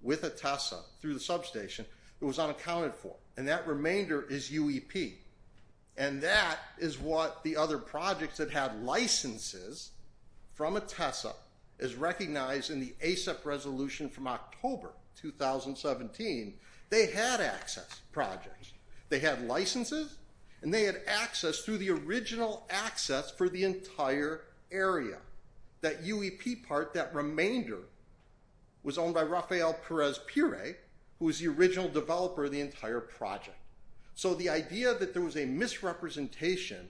[0.02, 1.86] with ETESA through the substation
[2.20, 3.16] that was unaccounted for.
[3.38, 5.14] And that remainder is UEP.
[5.98, 9.92] And that is what the other projects that had licenses
[10.54, 11.34] from ETESA
[11.80, 16.54] is recognized in the ASEP resolution from October 2017.
[16.90, 18.72] They had access projects.
[19.10, 20.18] They had licenses,
[20.62, 25.18] and they had access through the original access for the entire area.
[25.82, 27.80] That UEP part, that remainder,
[28.84, 30.78] was owned by Rafael Perez-Pire,
[31.20, 33.58] who was the original developer of the entire project.
[34.16, 36.88] So the idea that there was a misrepresentation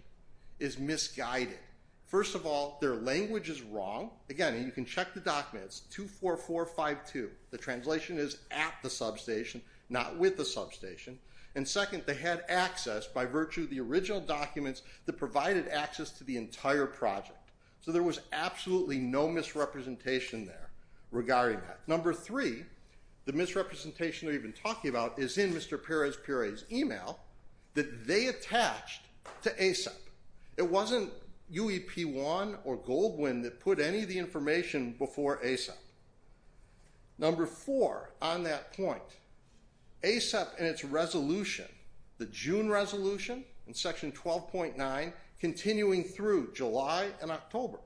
[0.60, 1.58] is misguided.
[2.06, 4.12] First of all, their language is wrong.
[4.30, 7.32] Again, you can check the documents, 24452.
[7.50, 11.18] The translation is at the substation, not with the substation.
[11.56, 16.24] And second, they had access by virtue of the original documents that provided access to
[16.24, 17.52] the entire project.
[17.82, 20.70] So there was absolutely no misrepresentation there
[21.12, 21.80] regarding that.
[21.88, 22.66] Number three,
[23.26, 25.82] the misrepresentation we've been talking about is in Mr.
[25.82, 27.20] Perez-Pire's email
[27.74, 29.02] that they attached
[29.42, 29.94] to ASEP.
[30.58, 31.12] It wasn't
[31.54, 35.78] UEP1 or Goldwind that put any of the information before ASEP.
[37.18, 39.02] Number four, on that point,
[40.04, 41.66] ASEP and its resolution,
[42.18, 47.80] the June resolution in section 12.9, continuing through July and October,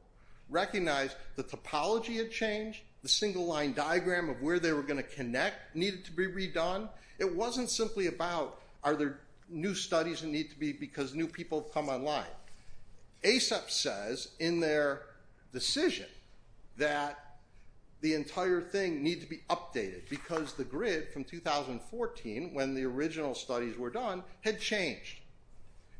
[0.50, 5.04] recognized the topology had changed, the single line diagram of where they were going to
[5.04, 6.90] connect needed to be redone.
[7.18, 9.20] It wasn't simply about are there
[9.50, 12.26] new studies that need to be because new people have come online.
[13.24, 15.04] ASEP says in their
[15.52, 16.08] decision
[16.78, 17.38] that
[18.02, 23.36] the entire thing needs to be updated because the grid from 2014, when the original
[23.36, 25.20] studies were done, had changed.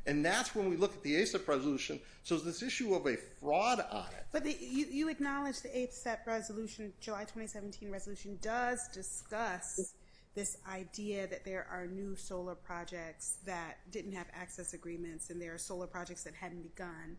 [0.06, 2.00] And that's when we look at the ASEP resolution.
[2.22, 4.24] So this issue of a fraud on it.
[4.32, 9.94] But you acknowledge the ASEP resolution, July 2017 resolution, does discuss
[10.34, 15.52] this idea that there are new solar projects that didn't have access agreements and there
[15.52, 17.16] are solar projects that hadn't begun.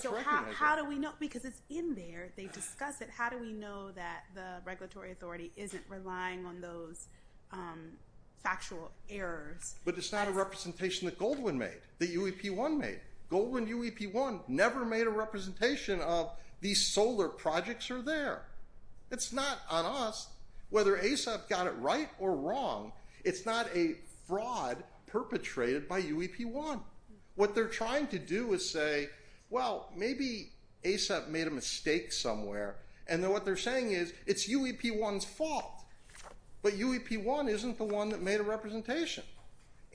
[0.00, 0.16] So
[0.54, 1.12] how do we know?
[1.20, 2.32] Because it's in there.
[2.36, 3.10] They discuss it.
[3.10, 7.08] How do we know that the regulatory authority isn't relying on those
[7.52, 7.92] um,
[8.42, 9.74] factual errors?
[9.84, 13.00] But it's not a representation that Goldwind made, that UEP1 made.
[13.30, 16.30] Goldwind UEP1 never made a representation of
[16.62, 18.46] these solar projects are there.
[19.10, 20.28] It's not on us
[20.70, 22.92] whether ASEP got it right or wrong.
[23.24, 26.80] It's not a fraud perpetrated by UEP1.
[27.34, 29.08] What they're trying to do is say,
[29.50, 30.52] well, maybe
[30.84, 32.76] ASEP made a mistake somewhere.
[33.08, 35.84] And then what they're saying is it's UEP1's fault.
[36.62, 39.24] But UEP1 isn't the one that made a representation.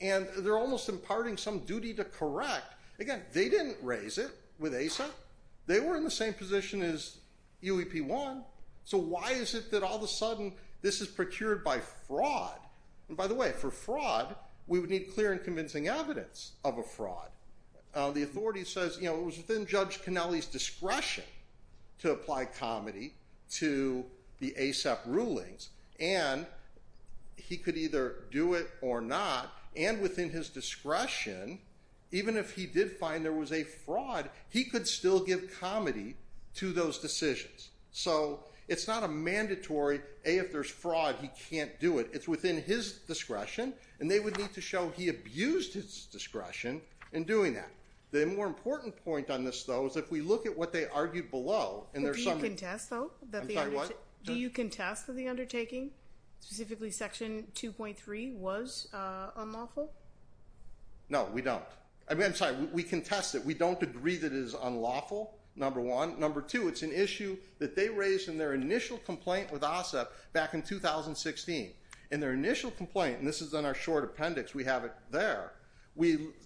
[0.00, 2.74] And they're almost imparting some duty to correct.
[2.98, 5.10] Again, they didn't raise it with ASEP.
[5.66, 7.16] They were in the same position as
[7.62, 8.42] UEP1.
[8.84, 10.52] So why is it that all of a sudden
[10.86, 12.60] this is procured by fraud?
[13.08, 14.36] And by the way, for fraud,
[14.68, 17.28] we would need clear and convincing evidence of a fraud.
[17.92, 21.24] Uh, the authority says you know, it was within Judge Kennelly's discretion
[21.98, 23.14] to apply comity
[23.54, 24.04] to
[24.38, 25.70] the ASEP rulings.
[25.98, 26.46] And
[27.34, 29.52] he could either do it or not.
[29.74, 31.58] And within his discretion,
[32.12, 36.14] even if he did find there was a fraud, he could still give comity
[36.54, 37.70] to those decisions.
[37.90, 42.10] So it's not a mandatory, A, if there's fraud, he can't do it.
[42.12, 43.72] It's within his discretion.
[44.00, 46.80] And they would need to show he abused his discretion
[47.12, 47.70] in doing that.
[48.10, 51.30] The more important point on this, though, is if we look at what they argued
[51.30, 51.86] below.
[51.94, 52.38] In their some.
[52.38, 53.10] Do you contest, though?
[53.32, 53.98] I'm sorry, what?
[54.24, 55.90] Do you contest that the undertaking,
[56.40, 59.92] specifically Section 2.3, was uh, unlawful?
[61.08, 61.62] No, we don't.
[62.08, 63.44] I mean I'm sorry, we contest it.
[63.44, 66.18] We don't agree that it is unlawful, number one.
[66.20, 70.54] Number two, it's an issue that they raised in their initial complaint with ASEP back
[70.54, 71.70] in 2016.
[72.12, 75.52] In their initial complaint, and this is in our short appendix, we have it there,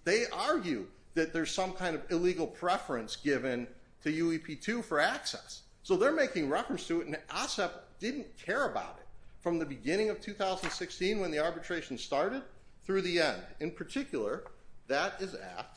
[0.04, 3.66] they argue that there's some kind of illegal preference given
[4.02, 5.62] to UEP2 for access.
[5.82, 9.06] So they're making reference to it, and ASEP didn't care about it.
[9.40, 12.42] from the beginning of 2016 when the arbitration started
[12.84, 13.42] through the end.
[13.60, 14.44] In particular,
[14.86, 15.76] that is at,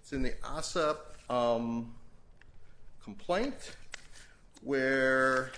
[0.00, 0.96] it's in the ASEP
[1.28, 1.92] um,
[3.04, 3.76] complaint
[4.62, 5.50] where,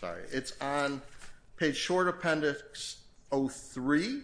[0.00, 1.02] sorry, it's on
[1.56, 2.98] page short appendix
[3.32, 4.22] 03.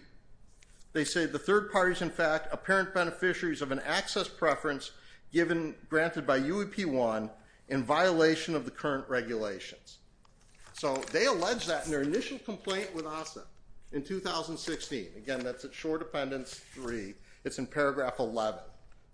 [0.93, 4.91] They say the third parties, in fact, apparent beneficiaries of an access preference
[5.33, 7.29] given, granted by UEP-1
[7.67, 9.97] in violation of the current regulations.
[10.71, 13.43] So they allege that in their initial complaint with ASEP
[13.91, 15.07] in 2016.
[15.17, 17.13] Again, that's at short appendix 3.
[17.43, 18.59] It's in paragraph 11.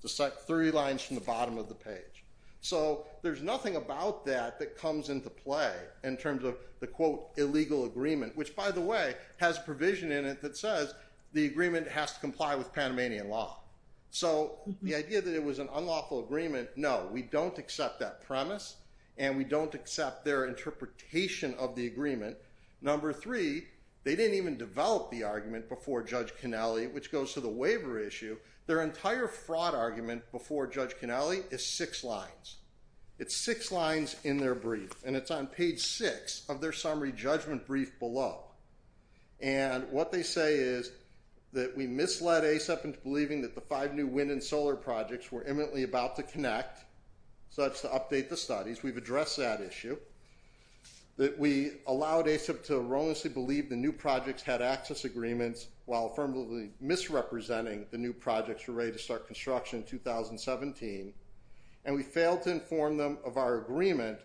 [0.03, 2.23] It's three lines from the bottom of the page.
[2.61, 7.85] So there's nothing about that that comes into play in terms of the, quote, illegal
[7.85, 10.93] agreement, which, by the way, has a provision in it that says
[11.33, 13.59] the agreement has to comply with Panamanian law.
[14.11, 18.75] So the idea that it was an unlawful agreement, no, we don't accept that premise,
[19.17, 22.37] and we don't accept their interpretation of the agreement.
[22.81, 23.67] Number three,
[24.03, 28.37] they didn't even develop the argument before Judge Kennelly, which goes to the waiver issue.
[28.65, 32.57] Their entire fraud argument before Judge Kennelly is six lines.
[33.17, 37.67] It's six lines in their brief, and it's on page six of their summary judgment
[37.67, 38.43] brief below.
[39.41, 40.91] And what they say is
[41.51, 45.43] that we misled ASEP into believing that the five new wind and solar projects were
[45.43, 46.85] imminently about to connect,
[47.49, 48.83] such to update the studies.
[48.83, 49.97] We've addressed that issue.
[51.19, 56.69] That we allowed ASEP to erroneously believe the new projects had access agreements while affirmatively
[56.79, 61.13] misrepresenting the new projects were ready to start construction in 2017.
[61.83, 64.19] And we failed to inform them of our agreement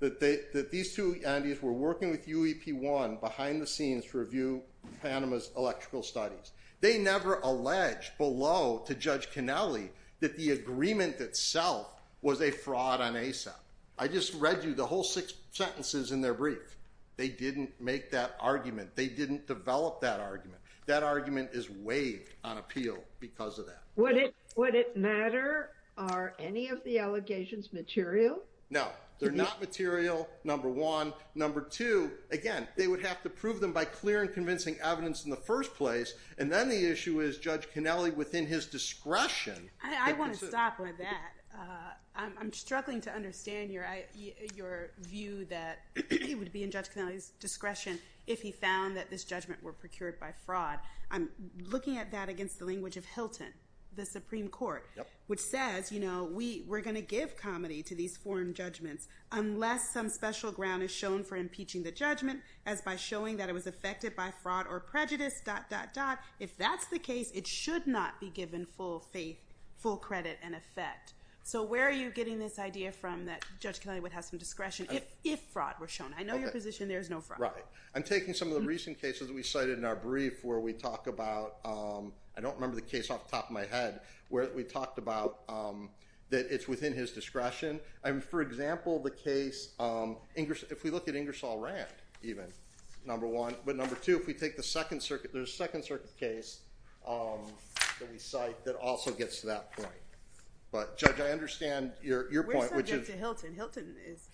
[0.00, 4.60] that these two entities were working with UEP-1 behind the scenes to review
[5.00, 6.52] Panama's electrical studies.
[6.82, 9.88] They never alleged below to Judge Kennelly
[10.20, 13.54] that the agreement itself was a fraud on ASEP.
[13.98, 16.76] I just read you the whole six sentences in their brief.
[17.16, 18.96] They didn't make that argument.
[18.96, 20.60] They didn't develop that argument.
[20.86, 23.82] That argument is waived on appeal because of that.
[23.96, 24.16] Would
[24.74, 25.70] it matter?
[25.96, 28.40] Are any of the allegations material?
[28.70, 28.88] No,
[29.20, 29.38] they're mm-hmm.
[29.38, 31.12] not material, number one.
[31.36, 35.30] Number two, again, they would have to prove them by clear and convincing evidence in
[35.30, 36.14] the first place.
[36.38, 39.70] And then the issue is Judge Kennelly, within his discretion.
[39.84, 41.30] I want to stop with that.
[41.54, 47.98] Uh, I'm struggling to understand your view that it would be in Judge Kennelly's discretion
[48.26, 50.78] if he found that this judgment were procured by fraud.
[51.10, 51.28] I'm
[51.66, 53.52] looking at that against the language of Hilton,
[53.96, 54.88] the Supreme Court,
[55.26, 60.08] which says, you know, we're going to give comity to these foreign judgments unless some
[60.08, 64.16] special ground is shown for impeaching the judgment as by showing that it was affected
[64.16, 66.18] by fraud or prejudice, dot, dot, dot.
[66.38, 69.38] If that's the case, it should not be given full faith,
[69.76, 71.14] full credit and effect.
[71.46, 74.86] So where are you getting this idea from that Judge Kennelly would have some discretion
[74.90, 76.14] uh, if fraud were shown?
[76.18, 77.38] I know your position there is no fraud.
[77.38, 77.52] Right.
[77.94, 80.72] I'm taking some of the recent cases that we cited in our brief where we
[80.72, 84.48] talk about, um, I don't remember the case off the top of my head, where
[84.56, 85.90] we talked about um,
[86.30, 87.78] that it's within his discretion.
[88.02, 91.86] I mean, for example, the case, um, if we look at Ingersoll Rand,
[92.22, 92.46] even,
[93.04, 93.54] number one.
[93.66, 96.60] But number two, if we take the Second Circuit, there's a Second Circuit case
[97.06, 99.90] that we cite that also gets to that point.
[100.74, 103.54] But Judge, I understand your point, which is- We're subject to Hilton.
[103.54, 104.28] Hilton is-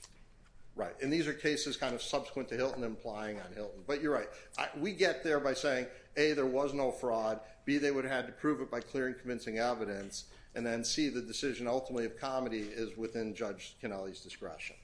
[0.75, 0.99] Right.
[1.03, 3.85] And these are cases kind of subsequent to Hilton implying on Hilton.
[3.87, 4.31] But you're right.
[4.79, 7.41] We get there by saying, A, there was no fraud.
[7.67, 10.31] B, they would have had to prove it by clear and convincing evidence.
[10.55, 14.77] And then C, the decision ultimately of comity is within Judge Kennelly's discretion.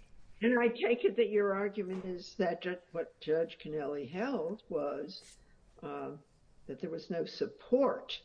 [0.42, 5.22] And I take it that your argument is that what Judge Kennelly held was
[5.82, 6.10] uh,
[6.66, 8.20] that there was no support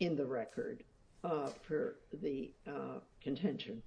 [0.00, 0.82] in the record
[1.22, 3.82] Uh, for the uh, contention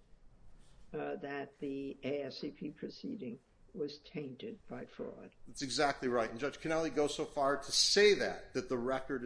[0.94, 3.40] uh, that the ASEP proceeding
[3.74, 5.32] was tainted by fraud.
[5.48, 6.30] That's exactly right.
[6.30, 9.24] And Judge Kennelly goes so far to say that, that the record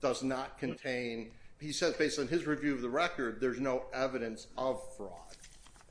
[0.00, 4.46] does not contain, he says based on his review of the record, there's no evidence
[4.56, 5.10] of fraud.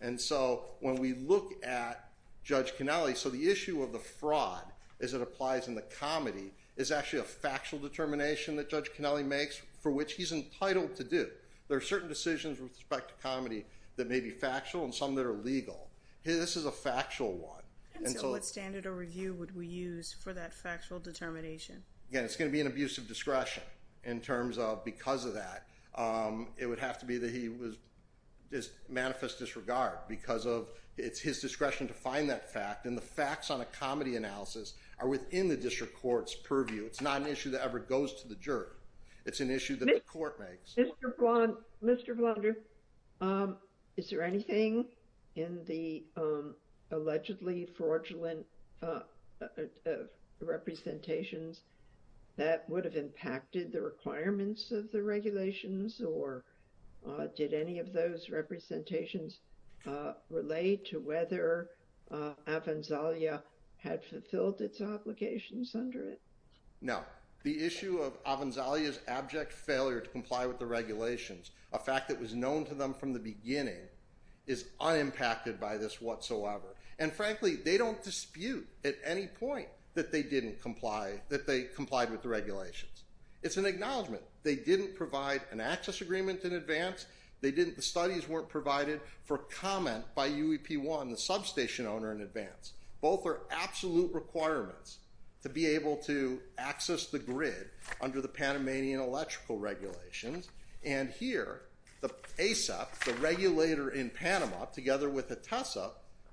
[0.01, 2.09] And so when we look at
[2.45, 4.63] Judge Kennelly, so the issue of the fraud
[5.01, 9.61] as it applies in the comity is actually a factual determination that Judge Kennelly makes
[9.79, 11.29] for which he's entitled to do.
[11.67, 13.65] There are certain decisions with respect to comity
[13.95, 15.87] that may be factual and some that are legal.
[16.23, 17.61] This is a factual one.
[18.03, 21.81] And so what standard of review would we use for that factual determination?
[22.09, 23.63] Again, it's going to be an abuse of discretion
[24.03, 25.67] in terms of because of that.
[25.95, 27.77] Um, it would have to be that he was
[28.51, 30.67] just manifest disregard because of
[30.97, 32.85] it's his discretion to find that fact.
[32.85, 36.85] And the facts on a comity analysis are within the district court's purview.
[36.85, 38.67] It's not an issue that ever goes to the jury.
[39.25, 40.75] It's an issue that the court makes.
[41.83, 42.15] Mr.
[42.15, 42.57] Blonder,
[43.21, 43.57] um,
[43.97, 44.85] is there anything
[45.35, 46.55] in the um,
[46.91, 48.45] allegedly fraudulent
[48.81, 48.99] uh,
[49.41, 49.45] uh,
[49.85, 49.91] uh,
[50.41, 51.61] representations
[52.37, 56.43] that would have impacted the requirements of the regulations, or
[57.35, 59.39] did any of those representations
[60.29, 61.69] relate to whether
[62.11, 63.41] Avanzalia
[63.85, 66.19] had fulfilled its obligations under it?
[66.81, 67.03] No.
[67.43, 72.33] The issue of Avanzalia's abject failure to comply with the regulations, a fact that was
[72.33, 73.87] known to them from the beginning,
[74.47, 76.75] is unimpacted by this whatsoever.
[76.97, 82.09] And frankly, they don't dispute at any point that they didn't comply, that they complied
[82.09, 83.03] with the regulations.
[83.43, 84.23] It's an acknowledgment.
[84.43, 87.05] They didn't provide an access agreement in advance.
[87.41, 92.73] The studies weren't provided for comment by UEP-1, the substation owner, in advance.
[93.05, 94.97] Both are absolute requirements
[95.43, 97.69] to be able to access the grid
[98.01, 100.49] under the Panamanian electrical regulations.
[100.83, 101.61] And here,
[102.01, 105.91] the ASEP, the regulator in Panama, together with ETESA,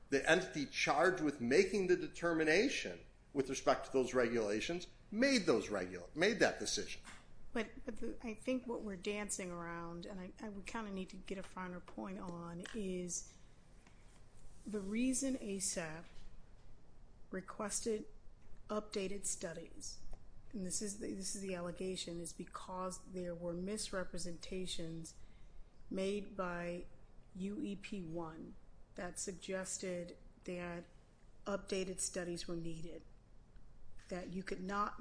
[0.08, 2.98] the entity charged with making the determination
[3.34, 7.02] with respect to those regulations, made that decision.
[7.52, 7.66] But
[8.24, 11.42] I think what we're dancing around, and I would kind of need to get a
[11.42, 13.24] finer point on, is
[14.66, 16.04] the reason ASEP
[17.32, 18.04] requested
[18.68, 19.98] updated studies,
[20.52, 20.96] and this is
[21.40, 25.14] the allegation, is because there were misrepresentations
[25.90, 26.82] made by
[27.40, 28.32] UEP-1
[28.96, 30.14] that suggested
[30.44, 30.84] that
[31.46, 33.02] updated studies were needed,
[34.08, 34.94] that you could not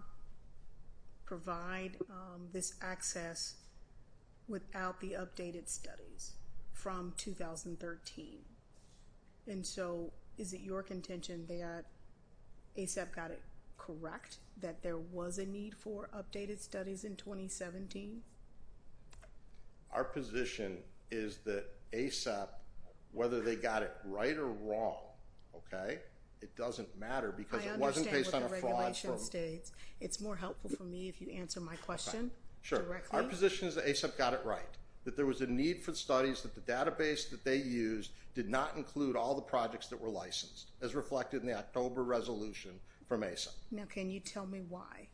[1.26, 3.56] provide um, this access
[4.48, 6.34] without the updated studies
[6.74, 8.40] from 2013.
[9.48, 11.86] And so, is it your contention that
[12.78, 13.41] ASEP got it
[13.78, 18.22] correct, that there was a need for updated studies in 2017?
[19.91, 20.78] Our position
[21.09, 22.47] is that ASEP,
[23.11, 24.99] whether they got it right or wrong,
[25.55, 25.99] okay,
[26.41, 28.53] it doesn't matter because it wasn't based on a fraud.
[28.53, 29.72] I understand what the regulation states.
[29.99, 32.32] It's more helpful for me if you answer my question
[32.67, 33.09] directly.
[33.11, 33.22] Sure.
[33.22, 36.41] Our position is that ASEP got it right, that there was a need for studies,
[36.41, 40.72] that the database that they used did not include all the projects that were licensed,
[40.82, 42.72] as reflected in the October resolution
[43.08, 43.54] from ASEP.
[43.72, 45.08] Now, can you tell me why?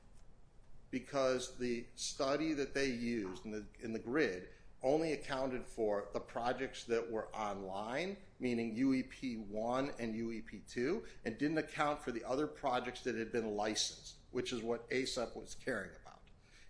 [0.91, 4.49] Because the study that they used in the grid
[4.83, 12.03] only accounted for the projects that were online, meaning UEP-1 and UEP-2, and didn't account
[12.03, 16.06] for the other projects that had been licensed, which is what ASEP was caring about.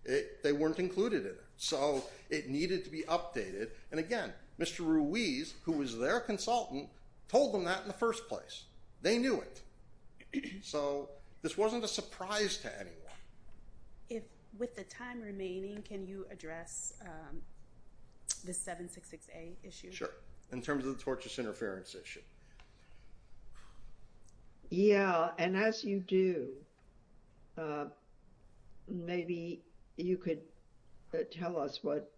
[0.05, 1.43] They weren't included in it.
[1.57, 3.69] So, it needed to be updated.
[3.91, 4.79] And again, Mr.
[4.79, 6.89] Ruiz, who was their consultant,
[7.27, 8.63] told them that in the first place.
[9.01, 9.61] They knew it.
[10.63, 11.09] So,
[11.41, 12.97] this wasn't a surprise to anyone.
[14.09, 14.23] If,
[14.57, 17.41] with the time remaining, can you address um,
[18.45, 19.91] the 766A issue?
[19.91, 20.11] Sure.
[20.51, 22.21] In terms of the tortious interference issue.
[24.69, 26.49] Yeah, and as you do,
[27.57, 27.85] uh,
[28.89, 29.61] maybe
[29.97, 30.41] you could
[31.13, 32.11] uh, tell us what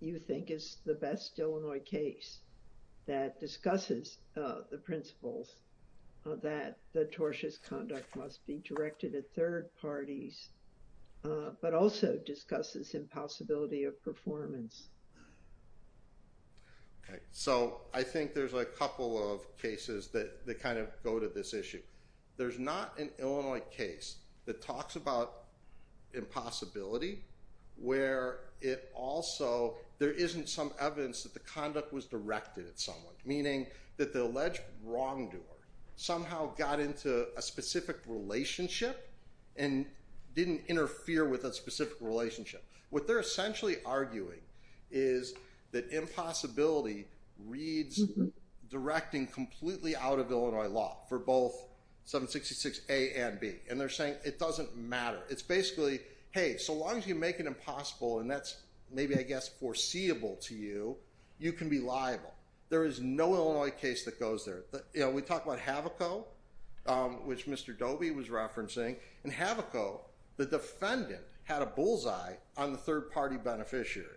[0.00, 2.38] you think is the best Illinois case
[3.06, 5.56] that discusses uh, the principles
[6.24, 10.50] uh, that the tortious conduct must be directed at third parties,
[11.60, 14.88] but also discusses impossibility of performance.
[17.08, 17.18] Okay.
[17.32, 21.82] So, I think there's a couple of cases that kind of go to this issue.
[22.36, 25.47] There's not an Illinois case that talks about
[26.14, 27.20] impossibility
[27.76, 33.66] where it also, there isn't some evidence that the conduct was directed at someone, meaning
[33.96, 35.40] that the alleged wrongdoer
[35.96, 39.10] somehow got into a specific relationship
[39.56, 39.86] and
[40.34, 42.64] didn't interfere with a specific relationship.
[42.90, 44.40] What they're essentially arguing
[44.90, 45.34] is
[45.72, 47.06] that impossibility
[47.46, 48.26] reads mm-hmm.
[48.70, 51.67] directing completely out of Illinois law for both
[52.08, 53.56] 766A and B.
[53.68, 55.20] And they're saying it doesn't matter.
[55.28, 56.00] It's basically,
[56.30, 58.56] hey, so long as you make it impossible, and that's
[58.90, 60.96] maybe, I guess, foreseeable to you,
[61.38, 62.32] you can be liable.
[62.70, 64.62] There is no Illinois case that goes there.
[64.94, 66.24] You know, we talk about Havoco,
[66.86, 67.78] um, which Mr.
[67.78, 68.96] Dobie was referencing.
[69.24, 70.00] In Havoco,
[70.38, 74.08] the defendant had a bullseye on the third-party beneficiaries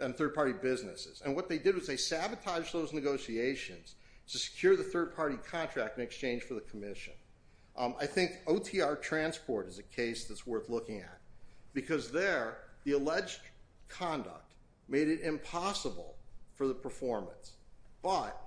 [0.00, 1.22] and third-party businesses.
[1.24, 3.94] And what they did was they sabotaged those negotiations
[4.28, 7.12] to secure the third-party contract in exchange for the commission.
[7.76, 11.18] Um, I think OTR Transport is a case that's worth looking at
[11.74, 13.40] because there, the alleged
[13.88, 14.52] conduct
[14.88, 16.14] made it impossible
[16.54, 17.52] for the performance.
[18.02, 18.38] But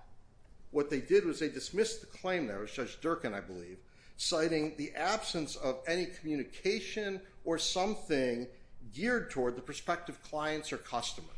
[0.71, 3.77] what they did was they dismissed the claim there, was Judge Durkin, I believe,
[4.17, 8.47] citing the absence of any communication or something
[8.93, 11.29] geared toward the prospective clients or customers.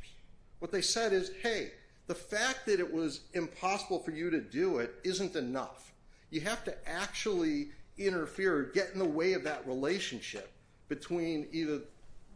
[0.59, 1.71] What they said is, hey,
[2.07, 5.91] the fact that it was impossible for you to do it isn't enough.
[6.29, 10.51] You have to actually interfere get in the way of that relationship
[10.87, 11.79] between either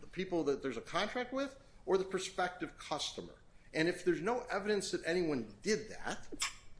[0.01, 1.55] the people that there's a contract with
[1.85, 3.33] or the prospective customer.
[3.73, 6.19] And if there's no evidence that anyone did that,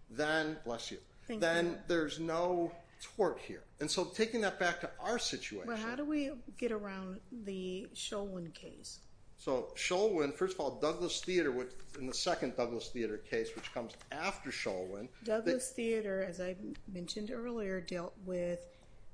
[0.09, 0.97] then, bless you,
[1.29, 2.71] then there's no
[3.15, 3.63] tort here.
[3.79, 5.67] And so taking that back to our situation.
[5.67, 8.99] But how do we get around the Sholwin case?
[9.41, 11.51] So Sholwin, first of all, Douglas Theater,
[11.97, 15.07] in the second Douglas Theater case, which comes after Sholwin.
[15.23, 16.55] Douglas Theater, as I
[16.93, 18.59] mentioned earlier, dealt with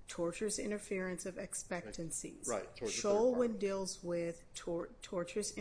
[0.10, 2.46] torturous interference of expectancies.
[2.46, 2.66] Right.
[2.84, 5.54] Sholwin deals with torturous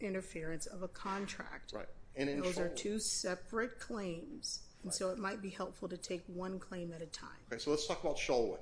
[0.00, 1.72] interference of a contract.
[1.74, 1.88] Right.
[2.14, 4.64] And those are two separate claims.
[4.82, 7.30] And so it might be helpful to take one claim at a time.
[7.50, 7.58] Okay.
[7.58, 8.58] So let's talk about Sholwin.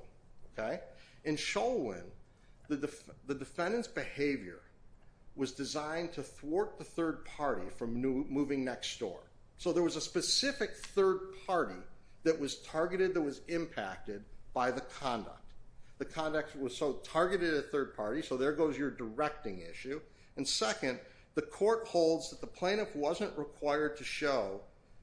[0.57, 0.79] Okay.
[1.25, 2.05] In Sholwin,
[2.69, 2.77] the
[3.35, 4.61] defendant's behavior
[5.35, 9.21] was designed to thwart the third party from moving next door.
[9.59, 11.81] So there was a specific third party
[12.25, 14.25] that was targeted, that was impacted
[14.55, 15.39] by the conduct.
[15.99, 20.01] The conduct was so targeted at a third party, so there goes your directing issue.
[20.37, 20.99] And second,
[21.35, 24.61] the court holds that the plaintiff wasn't required to show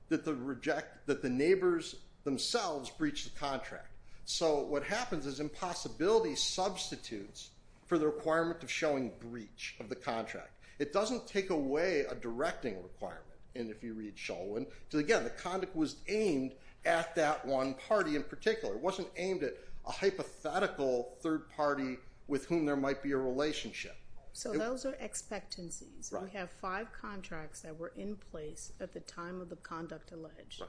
[0.09, 3.87] that the neighbors themselves breached the contract.
[4.25, 7.49] So what happens is impossibility substitutes
[7.89, 10.51] for the requirement of showing breach of the contract.
[10.77, 13.25] It doesn't take away a directing requirement.
[13.55, 16.53] And if you read Sholwin, again, the conduct was aimed
[16.85, 18.75] at that one party in particular.
[18.75, 19.55] It wasn't aimed at
[19.87, 23.97] a hypothetical third party with whom there might be a relationship.
[24.33, 26.13] So those are expectancies.
[26.13, 30.61] We have five contracts that were in place at the time of the conduct alleged.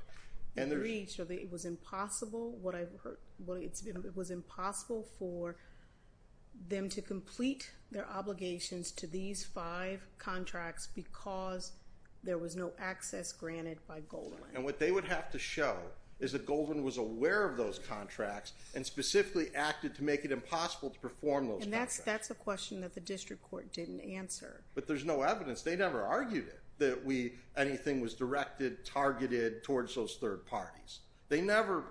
[0.56, 5.56] And the breach, so it was impossible what i've heard what it was impossible for
[6.68, 11.72] them to complete their obligations to these five contracts because
[12.22, 14.54] there was no access granted by Goldwind.
[14.54, 15.76] And what they would have to show
[16.20, 20.90] is that Goldwind was aware of those contracts and specifically acted to make it impossible
[20.90, 21.98] to perform those contracts.
[21.98, 24.62] And that's a question that the district court didn't answer.
[24.74, 25.62] But there's no evidence.
[25.62, 31.00] They never argued it, that anything was directed, targeted towards those third parties.
[31.30, 31.84] They never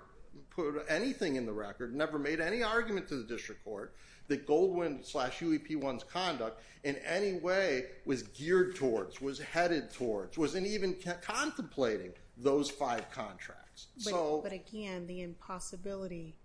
[0.50, 3.94] put anything in the record, never made any argument to the district court
[4.30, 10.68] that Goldwind slash UEP1's conduct in any way was geared towards, was headed towards, wasn't
[10.68, 13.88] even contemplating those five contracts.
[14.04, 16.36] But again, the impossibility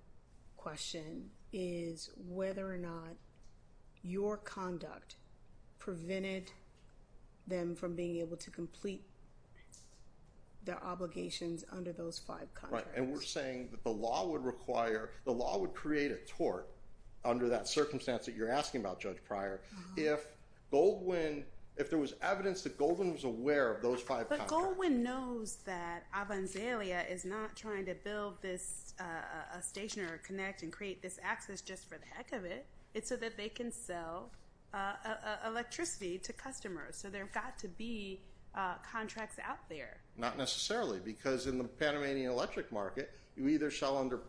[0.57, 3.15] question is whether or not
[4.01, 5.17] your conduct
[5.77, 6.51] prevented
[7.45, 9.03] them from being able to complete
[10.63, 12.87] their obligations under those five contracts.
[12.87, 12.97] Right.
[12.97, 16.71] And we're saying that the law would require, the law would create a tort
[17.25, 19.93] under that circumstance that you're asking about, Judge Pryor, uh-huh.
[19.97, 20.27] if
[20.71, 21.43] Goldwind,
[21.77, 24.53] if there was evidence that Goldwind was aware of those five contracts.
[24.53, 30.63] But Goldwind knows that Avanzalia is not trying to build this uh, station or connect
[30.63, 32.65] and create this access just for the heck of it.
[32.93, 34.31] It's so that they can sell
[34.73, 36.95] uh, uh, electricity to customers.
[36.95, 38.21] So there have got to be
[38.89, 39.97] contracts out there.
[40.17, 44.21] Not necessarily, because in the Panamanian electric market, you either sell under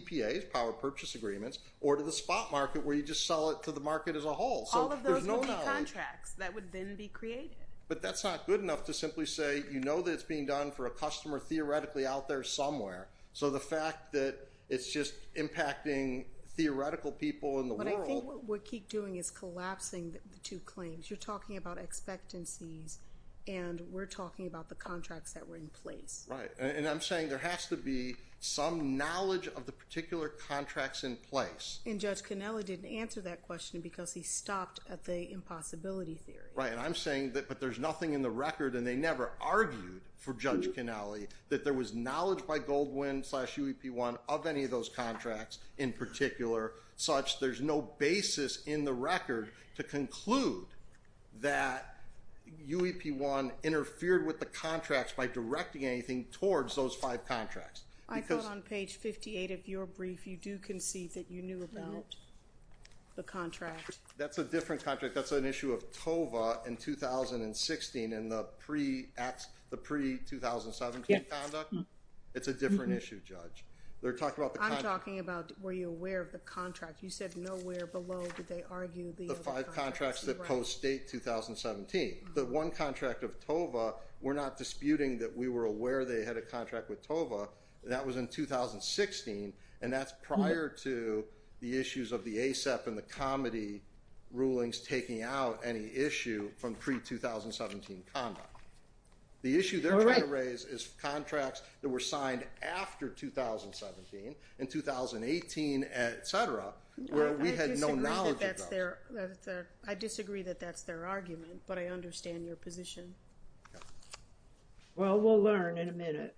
[0.00, 3.72] PPAs, power purchase agreements, or to the spot market where you just sell it to
[3.72, 4.68] the market as a whole.
[4.72, 7.56] All of those would be contracts that would then be created.
[7.88, 10.86] But that's not good enough to simply say, you know that it's being done for
[10.86, 13.08] a customer theoretically out there somewhere.
[13.32, 14.36] So the fact that
[14.68, 16.24] it's just impacting
[16.56, 17.86] theoretical people in the world.
[17.86, 21.10] But I think what we keep doing is collapsing the two claims.
[21.10, 22.98] You're talking about expectancies,
[23.48, 26.26] and we're talking about the contracts that were in place.
[26.28, 26.50] Right.
[26.58, 31.80] And I'm saying there has to be some knowledge of the particular contracts in place.
[31.86, 36.50] And Judge Kennelly didn't answer that question because he stopped at the impossibility theory.
[36.54, 36.70] Right.
[36.70, 40.34] And I'm saying that, but there's nothing in the record, and they never argued for
[40.34, 45.58] Judge Kennelly, that there was knowledge by Goldwind slash UEP1 of any of those contracts
[45.78, 50.66] in particular, such there's no basis in the record to conclude
[51.40, 51.95] that
[52.68, 57.82] UEP1 interfered with the contracts by directing anything towards those five contracts.
[58.08, 61.84] I thought on page 58 of your brief, you do concede that you knew about
[61.84, 62.00] mm-hmm.
[63.16, 63.98] the contract.
[64.16, 65.14] That's a different contract.
[65.14, 71.74] That's an issue of TOVA in 2016 in the pre-2017 conduct.
[72.34, 72.98] It's a different mm-hmm.
[72.98, 73.64] issue, Judge.
[74.06, 74.84] They're talking about the contract.
[74.84, 77.02] I'm talking about were you aware of the contract.
[77.02, 79.44] You said nowhere below did they argue the other contracts.
[79.44, 82.10] The five contracts that post-date 2017.
[82.10, 82.34] Mm-hmm.
[82.34, 86.40] The one contract of TOVA, we're not disputing that we were aware they had a
[86.40, 87.48] contract with TOVA.
[87.82, 89.52] That was in 2016,
[89.82, 90.88] and that's prior mm-hmm.
[90.88, 91.24] to
[91.58, 93.80] the issues of the ASEP and the comity
[94.30, 98.55] rulings taking out any issue from pre-2017 conduct.
[99.42, 105.86] The issue they're trying to raise is contracts that were signed after 2017, in 2018,
[105.92, 106.72] et cetera,
[107.10, 109.64] where we had no knowledge of those.
[109.86, 113.14] I disagree that that's their argument, but I understand your position.
[114.96, 116.34] Well, we'll learn in a minute.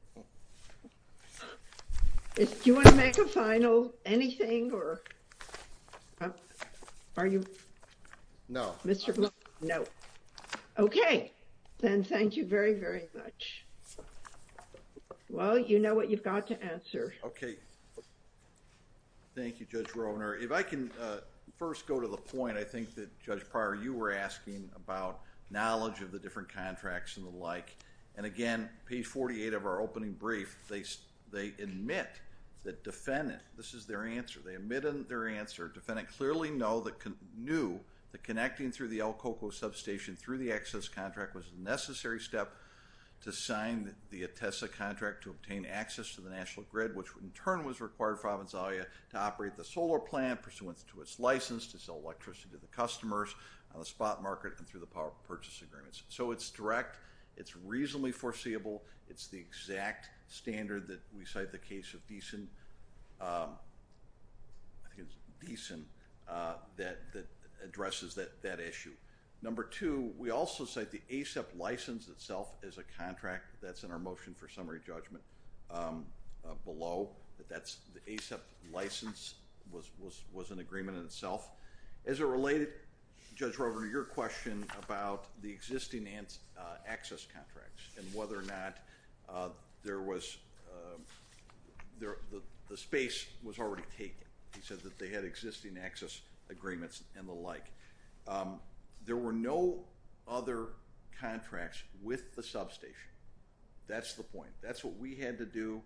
[2.34, 5.03] Do you want to make a final anything, or
[6.20, 6.28] uh,
[7.16, 7.44] are you?
[8.49, 8.74] No.
[8.86, 9.14] Mr.
[9.14, 9.32] Blunt?
[9.61, 9.84] No.
[10.78, 11.32] Okay.
[11.79, 13.64] Then thank you very, very much.
[15.31, 17.14] Well, you know what you've got to answer.
[17.24, 17.57] Okay.
[19.37, 20.43] Thank you, Judge Rovner.
[20.43, 21.18] If I can uh,
[21.59, 25.20] first go to the point, I think that, Judge Pryor, you were asking about
[25.51, 27.76] knowledge of the different contracts and the like.
[28.16, 32.09] And again, page 48 of our opening brief, they admit
[32.64, 36.99] that defendant, this is their answer, they admit in their answer, defendant clearly know that
[36.99, 37.79] con knew
[38.12, 42.52] that connecting through the El Coco substation through the access contract was a necessary step
[43.20, 47.64] to sign the ETESA contract to obtain access to the national grid, which in turn
[47.64, 52.00] was required for Avanzalia to operate the solar plant pursuant to its license to sell
[52.02, 53.34] electricity to the customers
[53.74, 56.04] on the spot market and through the power purchase agreements.
[56.09, 56.98] So it's direct.
[57.36, 58.82] It's reasonably foreseeable.
[59.09, 62.46] It's the exact standard that we cite the case of Deason,
[63.20, 63.56] um,
[64.84, 65.82] I think it's Deason,
[66.28, 67.12] uh, that
[67.64, 68.92] addresses that issue.
[69.40, 73.44] Number two, we also cite the ASEP license itself as a contract.
[73.62, 75.22] That's in our motion for summary judgment
[75.70, 76.04] um,
[76.44, 77.11] uh, below.
[77.48, 78.40] That's the ASEP
[78.72, 79.34] license
[79.70, 81.50] was an agreement in itself.
[82.06, 82.68] As it related,
[83.36, 86.09] Judge Rovner, to your question about the existing
[86.59, 88.78] uh, access contracts and whether or not
[89.28, 89.48] uh,
[89.84, 90.38] there was,
[90.72, 92.11] um,
[92.68, 94.26] the space was already taken.
[94.56, 96.20] He said that they had existing access
[96.51, 97.72] agreements and the like.
[98.26, 98.61] Um,
[99.05, 99.84] there were no
[100.26, 100.68] other
[101.18, 102.94] contracts with the substation.
[103.86, 104.51] That's the point.
[104.62, 105.80] That's what we had to do,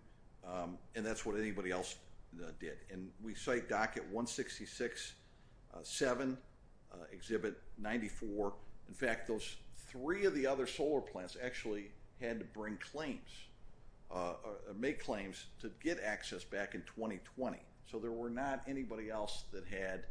[0.44, 1.96] um, and that's what anybody else
[2.42, 2.78] uh, did.
[2.90, 5.12] And we cite docket 166-7,
[5.72, 8.52] uh, uh, exhibit 94.
[8.88, 9.56] In fact, those
[9.88, 13.20] three of the other solar plants actually had to bring claims,
[14.78, 17.58] make claims to get access back in 2020.
[17.90, 20.04] So there were not anybody else that had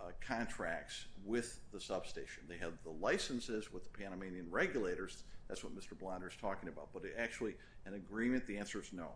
[0.00, 2.42] Uh, contracts with the substation.
[2.48, 5.24] They had the licenses with the Panamanian regulators.
[5.46, 5.98] That's what Mr.
[5.98, 6.88] Blonder is talking about.
[6.94, 9.08] But actually, an agreement, the answer is no.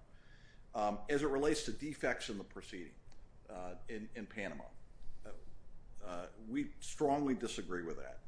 [0.75, 2.93] Um, as it relates to defects in the proceeding
[3.49, 4.65] uh, in Panama,
[6.07, 8.19] uh, we strongly disagree with that.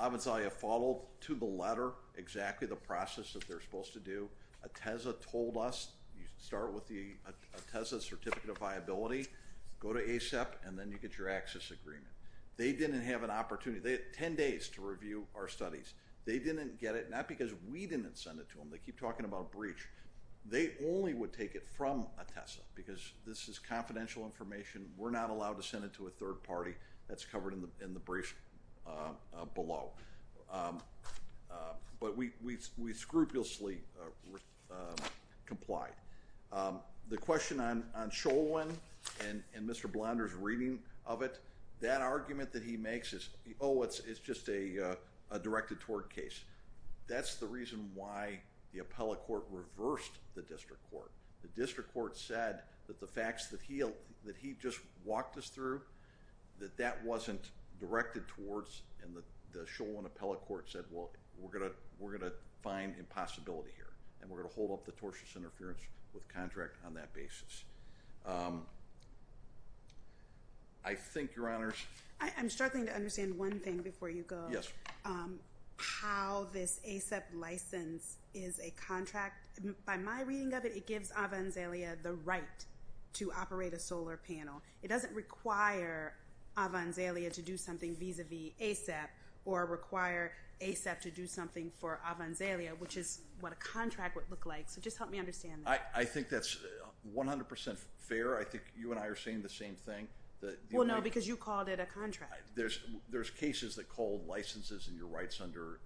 [0.00, 4.28] Avanzalia followed to the letter exactly the process that they're supposed to do.
[4.68, 7.14] ETESA told us, you start with the
[7.56, 9.26] ETESA certificate of viability,
[9.82, 12.06] go to ASEP, and then you get your access agreement.
[12.56, 13.80] They didn't have an opportunity.
[13.80, 15.94] They had 10 days to review our studies.
[16.24, 18.68] They didn't get it, not because we didn't send it to them.
[18.70, 19.88] They keep talking about breach.
[20.48, 24.86] They only would take it from ETESA because this is confidential information.
[24.96, 26.74] We're not allowed to send it to a third party.
[27.08, 28.36] That's covered in the brief
[28.86, 28.90] uh,
[29.36, 29.90] uh, below.
[30.52, 30.78] Um,
[31.50, 31.54] uh,
[32.00, 32.30] but we
[32.92, 33.78] scrupulously
[34.70, 34.76] um,
[35.46, 35.92] complied.
[36.52, 36.78] Um,
[37.08, 38.68] the question on Sholwin
[39.20, 39.90] and Mr.
[39.90, 41.38] Blonder's reading of it,
[41.80, 43.30] that argument that he makes is,
[43.60, 44.94] oh, it's just uh,
[45.30, 46.40] a directed toward case.
[47.08, 48.38] That's the reason why
[48.72, 51.10] the appellate court reversed the district court.
[51.42, 55.80] The district court said that the facts that he just walked us through,
[56.60, 57.50] that that wasn't
[57.80, 59.16] directed towards, and
[59.52, 62.32] the Sholwin appellate court said, well, we're going to
[62.62, 63.90] find impossibility here,
[64.20, 65.80] and we're going to hold up the tortious interference
[66.14, 67.64] with contract on that basis.
[68.24, 68.62] Um,
[70.84, 71.76] I think, Your Honors.
[72.36, 74.46] I'm struggling to understand one thing before you go.
[74.50, 74.68] Yes.
[75.04, 75.40] Um,
[75.76, 79.48] how this ASEP license is a contract.
[79.84, 82.44] By my reading of it, it gives Avanzalia the right
[83.14, 84.62] to operate a solar panel.
[84.82, 86.14] It doesn't require
[86.56, 89.08] Avanzalia to do something vis-a-vis ASEP
[89.44, 94.46] or require ASEP to do something for Avanzalia, which is what a contract would look
[94.46, 94.68] like.
[94.68, 95.90] So just help me understand that.
[95.94, 98.38] I think that's uh, 100% fair.
[98.38, 100.06] I think you and I are saying the same thing.
[100.72, 102.42] Well, no, because you called it a contract.
[103.10, 105.78] There's cases that call licenses and your rights under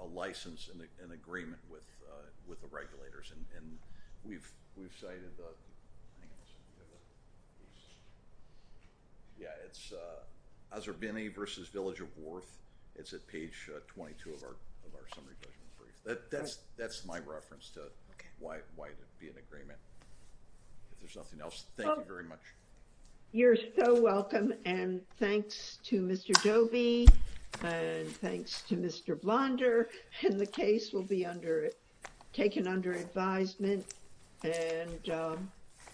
[0.00, 1.76] a license and an agreement uh,
[2.48, 3.78] with the regulators, and
[4.24, 4.50] we've
[5.00, 5.44] cited the,
[9.40, 12.58] yeah, it's uh, Azerbini versus Village of Worth.
[12.96, 14.56] It's at page uh, 22 of our
[15.14, 16.18] summary judgment brief.
[16.76, 17.82] That's my reference to
[18.40, 18.88] why it would
[19.20, 19.78] be an agreement.
[20.92, 22.40] If there's nothing else, thank you very much.
[23.36, 26.32] You're so welcome, and thanks to Mr.
[26.42, 27.06] Dovey,
[27.62, 29.20] and thanks to Mr.
[29.20, 29.90] Blonder,
[30.22, 31.68] and the case will be under
[32.32, 33.92] taken under advisement,
[34.42, 35.52] and um,